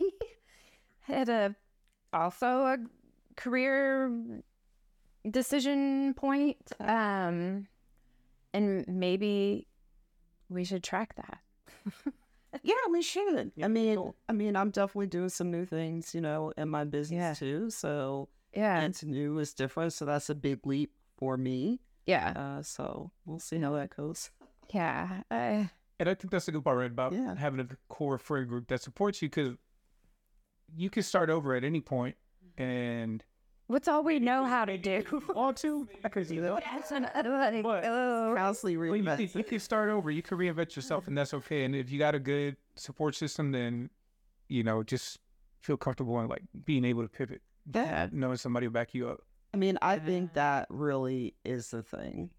at 1.09 1.29
a 1.29 1.55
also 2.13 2.47
a 2.47 2.77
career 3.37 4.11
decision 5.29 6.13
point 6.13 6.57
um 6.79 7.67
and 8.53 8.85
maybe 8.87 9.67
we 10.49 10.63
should 10.63 10.83
track 10.83 11.15
that 11.15 11.39
Yeah, 12.63 12.73
we 12.89 13.01
should. 13.03 13.51
I 13.61 13.67
mean, 13.67 14.13
I 14.27 14.33
mean, 14.33 14.55
I'm 14.55 14.71
definitely 14.71 15.07
doing 15.07 15.29
some 15.29 15.51
new 15.51 15.65
things, 15.65 16.15
you 16.15 16.21
know, 16.21 16.53
in 16.57 16.69
my 16.69 16.85
business 16.85 17.17
Yeah. 17.19 17.33
too. 17.33 17.69
So 17.69 18.29
yeah 18.53 18.81
it's 18.81 19.03
new, 19.03 19.37
it's 19.39 19.53
different. 19.53 19.93
So 19.93 20.05
that's 20.05 20.29
a 20.29 20.35
big 20.35 20.65
leap 20.65 20.91
for 21.17 21.37
me. 21.37 21.81
yeah 22.07 22.29
Uh, 22.35 22.63
so 22.63 23.11
we'll 23.25 23.39
see 23.39 23.59
how 23.59 23.73
that 23.73 23.95
goes. 23.95 24.31
yeah 24.73 25.21
I, 25.29 25.69
And 25.99 26.09
I 26.09 26.13
think 26.15 26.31
that's 26.31 26.45
the 26.47 26.53
good 26.53 26.63
part, 26.63 26.77
right? 26.77 26.89
About 26.89 27.13
Yeah. 27.13 27.35
having 27.35 27.59
a 27.59 27.67
core 27.89 28.17
friend 28.17 28.47
group 28.47 28.67
that 28.69 28.81
supports 28.81 29.21
you 29.21 29.29
because 29.29 29.55
you 30.75 30.89
can 30.89 31.03
start 31.03 31.29
over 31.29 31.53
at 31.53 31.63
any 31.63 31.81
point 31.81 32.15
and 32.57 33.23
what's 33.67 33.87
all 33.87 34.03
we 34.03 34.19
know 34.19 34.45
how 34.45 34.65
to 34.65 34.77
do 34.77 35.03
want 35.35 35.57
to 35.57 35.87
because 36.03 36.31
you 36.31 36.41
know 36.41 36.59
That's 36.71 36.91
another 36.91 37.31
one. 37.31 37.63
What? 37.63 37.85
Oh. 37.85 38.33
Constantly 38.35 38.77
Well, 38.77 38.95
you, 38.95 39.03
reinvent. 39.03 39.31
can, 39.31 39.37
you 39.39 39.43
can 39.43 39.59
start 39.59 39.89
over. 39.89 40.09
You 40.11 40.21
can 40.21 40.37
reinvent 40.37 40.75
yourself, 40.75 41.07
and 41.07 41.17
that's 41.17 41.33
okay. 41.33 41.63
And 41.65 41.75
if 41.75 41.91
you 41.91 41.99
got 41.99 42.15
a 42.15 42.19
good 42.19 42.55
support 42.75 43.15
system, 43.15 43.51
then 43.51 43.89
you 44.47 44.63
know 44.63 44.83
just 44.83 45.19
feel 45.61 45.77
comfortable 45.77 46.19
in 46.21 46.27
like 46.27 46.43
being 46.65 46.85
able 46.85 47.01
to 47.03 47.09
pivot, 47.09 47.41
Yeah. 47.73 48.07
knowing 48.11 48.37
somebody 48.37 48.67
will 48.67 48.73
back 48.73 48.93
you 48.93 49.09
up. 49.09 49.21
I 49.53 49.57
mean, 49.57 49.77
I 49.81 49.97
think 49.99 50.33
that 50.33 50.67
really 50.69 51.33
is 51.43 51.71
the 51.71 51.81
thing. 51.83 52.31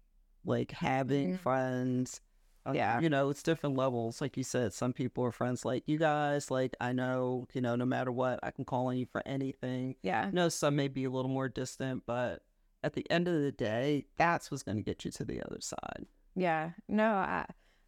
Like 0.45 0.71
having 0.71 1.33
Mhm. 1.33 1.39
friends. 1.39 2.21
Uh, 2.69 2.73
Yeah. 2.73 2.99
You 2.99 3.09
know, 3.09 3.29
it's 3.29 3.43
different 3.43 3.75
levels. 3.75 4.21
Like 4.21 4.37
you 4.37 4.43
said, 4.43 4.73
some 4.73 4.93
people 4.93 5.23
are 5.23 5.31
friends 5.31 5.65
like 5.65 5.83
you 5.87 5.97
guys. 5.97 6.49
Like, 6.51 6.75
I 6.79 6.91
know, 6.93 7.47
you 7.53 7.61
know, 7.61 7.75
no 7.75 7.85
matter 7.85 8.11
what, 8.11 8.39
I 8.43 8.51
can 8.51 8.65
call 8.65 8.87
on 8.87 8.97
you 8.97 9.05
for 9.05 9.21
anything. 9.25 9.95
yeah 10.01 10.25
I 10.27 10.31
know 10.31 10.49
some 10.49 10.75
may 10.75 10.87
be 10.87 11.03
a 11.05 11.09
little 11.09 11.31
more 11.31 11.49
distant, 11.49 12.03
but 12.05 12.41
at 12.83 12.93
the 12.93 13.05
end 13.11 13.27
of 13.27 13.41
the 13.41 13.51
day, 13.51 14.05
that's 14.17 14.49
what's 14.49 14.63
going 14.63 14.77
to 14.77 14.83
get 14.83 15.03
you 15.05 15.11
to 15.11 15.25
the 15.25 15.41
other 15.45 15.59
side. 15.59 16.05
Yeah. 16.35 16.71
No, 16.87 17.11
I, 17.11 17.45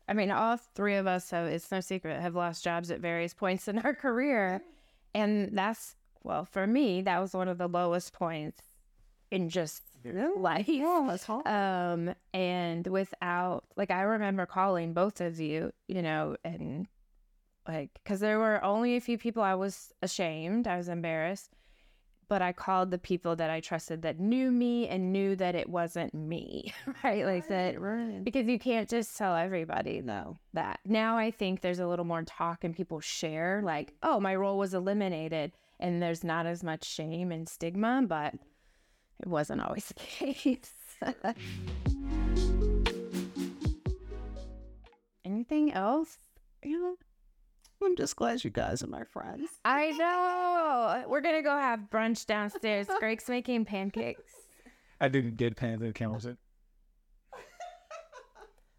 I 0.07 0.13
mean, 0.13 0.31
all 0.31 0.57
three 0.75 0.95
of 0.95 1.07
us 1.07 1.29
have, 1.31 1.47
it's 1.47 1.71
no 1.71 1.79
secret, 1.79 2.19
have 2.19 2.35
lost 2.35 2.63
jobs 2.63 2.91
at 2.91 2.99
various 2.99 3.33
points 3.43 3.67
in 3.67 3.79
our 3.79 3.93
career. 3.93 4.61
And 5.13 5.57
that's, 5.57 5.95
well, 6.23 6.45
for 6.45 6.67
me, 6.67 7.01
that 7.03 7.19
was 7.19 7.33
one 7.33 7.47
of 7.47 7.57
the 7.57 7.67
lowest 7.67 8.13
points 8.13 8.61
in 9.29 9.47
just 9.49 9.83
life. 10.37 10.67
that's 10.67 11.23
hard. 11.23 11.47
Um, 11.47 12.13
and 12.33 12.85
without, 12.87 13.65
like, 13.75 13.91
I 13.91 14.01
remember 14.01 14.45
calling 14.45 14.93
both 14.93 15.21
of 15.21 15.39
you, 15.39 15.71
you 15.87 16.01
know, 16.01 16.35
and 16.43 16.87
like, 17.67 17.91
because 17.93 18.19
there 18.19 18.39
were 18.39 18.63
only 18.63 18.95
a 18.95 19.01
few 19.01 19.17
people 19.17 19.43
I 19.43 19.55
was 19.55 19.91
ashamed, 20.01 20.67
I 20.67 20.77
was 20.77 20.89
embarrassed, 20.89 21.51
but 22.27 22.41
I 22.41 22.53
called 22.53 22.91
the 22.91 22.97
people 22.97 23.35
that 23.35 23.49
I 23.49 23.59
trusted 23.59 24.03
that 24.03 24.19
knew 24.19 24.51
me 24.51 24.87
and 24.87 25.11
knew 25.11 25.35
that 25.35 25.53
it 25.53 25.69
wasn't 25.69 26.13
me, 26.13 26.73
right? 27.03 27.25
Like 27.25 27.47
that, 27.49 27.79
right. 27.79 28.23
because 28.23 28.47
you 28.47 28.57
can't 28.57 28.89
just 28.89 29.17
tell 29.17 29.35
everybody 29.35 30.01
though 30.01 30.37
that. 30.53 30.79
Now 30.85 31.17
I 31.17 31.29
think 31.29 31.61
there's 31.61 31.79
a 31.79 31.87
little 31.87 32.05
more 32.05 32.23
talk 32.23 32.63
and 32.63 32.75
people 32.75 32.99
share, 32.99 33.61
like, 33.63 33.93
oh, 34.01 34.19
my 34.19 34.35
role 34.35 34.57
was 34.57 34.73
eliminated, 34.73 35.51
and 35.79 36.01
there's 36.01 36.23
not 36.23 36.45
as 36.45 36.63
much 36.63 36.85
shame 36.85 37.31
and 37.31 37.49
stigma, 37.49 38.03
but 38.07 38.33
it 39.21 39.27
wasn't 39.27 39.61
always 39.61 39.85
the 39.87 39.93
case. 40.33 40.73
Anything 45.23 45.73
else? 45.73 46.17
Yeah. 46.63 46.93
I'm 47.83 47.95
just 47.95 48.15
glad 48.15 48.43
you 48.43 48.51
guys 48.51 48.83
are 48.83 48.87
my 48.87 49.03
friends. 49.03 49.49
I 49.65 49.91
know. 49.91 51.03
We're 51.07 51.21
gonna 51.21 51.41
go 51.41 51.57
have 51.57 51.79
brunch 51.91 52.25
downstairs. 52.27 52.87
Greg's 52.99 53.27
making 53.27 53.65
pancakes. 53.65 54.33
I 54.99 55.07
didn't 55.07 55.37
get 55.37 55.55
pan 55.55 55.79
the 55.79 55.91
cameras 55.91 56.25
in. 56.25 56.37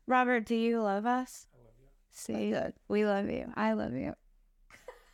Robert, 0.06 0.46
do 0.46 0.54
you 0.54 0.80
love 0.80 1.06
us? 1.06 1.46
I 1.52 1.58
love 1.64 1.74
you. 1.80 1.88
See, 2.12 2.50
good. 2.50 2.74
we 2.88 3.04
love 3.04 3.28
you. 3.28 3.52
I 3.56 3.72
love 3.72 3.94
you. 3.94 4.14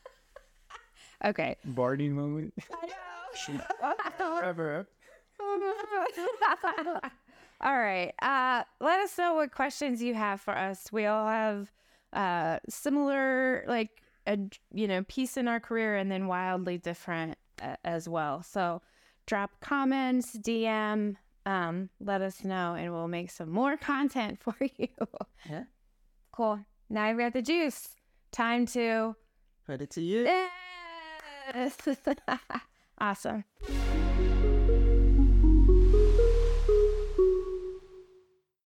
okay. 1.25 1.57
Barney 1.65 2.11
moment. 2.11 2.53
I 2.71 2.87
know. 2.87 3.95
Forever. 4.19 4.87
all 7.61 7.79
right. 7.79 8.13
Uh, 8.21 8.65
let 8.81 9.01
us 9.01 9.17
know 9.19 9.35
what 9.35 9.53
questions 9.53 10.03
you 10.03 10.15
have 10.15 10.41
for 10.41 10.57
us. 10.57 10.91
We 10.93 11.07
all 11.07 11.27
have 11.27 11.73
uh, 12.13 12.59
similar, 12.69 13.65
like, 13.67 13.91
a, 14.27 14.39
you 14.73 14.87
know, 14.87 15.05
piece 15.05 15.37
in 15.37 15.49
our 15.49 15.61
career 15.61 15.97
and 15.97 16.11
then 16.11 16.27
wildly 16.27 16.79
different 16.79 17.37
uh, 17.63 17.77
as 17.85 18.09
well. 18.09 18.43
So 18.43 18.83
drop 19.27 19.51
comments, 19.61 20.37
DM, 20.37 21.17
um, 21.47 21.89
let 22.01 22.21
us 22.21 22.45
know, 22.45 22.75
and 22.75 22.93
we'll 22.93 23.09
make 23.09 23.31
some 23.31 23.51
more 23.51 23.77
content 23.79 24.39
for 24.41 24.57
you. 24.61 24.89
Yeah. 25.49 25.65
Cool. 26.33 26.61
Now 26.91 27.05
I've 27.05 27.19
got 27.19 27.33
the 27.33 27.43
juice. 27.43 27.89
Time 28.31 28.67
to. 28.67 29.17
put 29.67 29.81
it 29.81 29.91
to 29.91 30.03
you. 30.03 30.25
Yes. 30.25 31.77
awesome. 33.01 33.45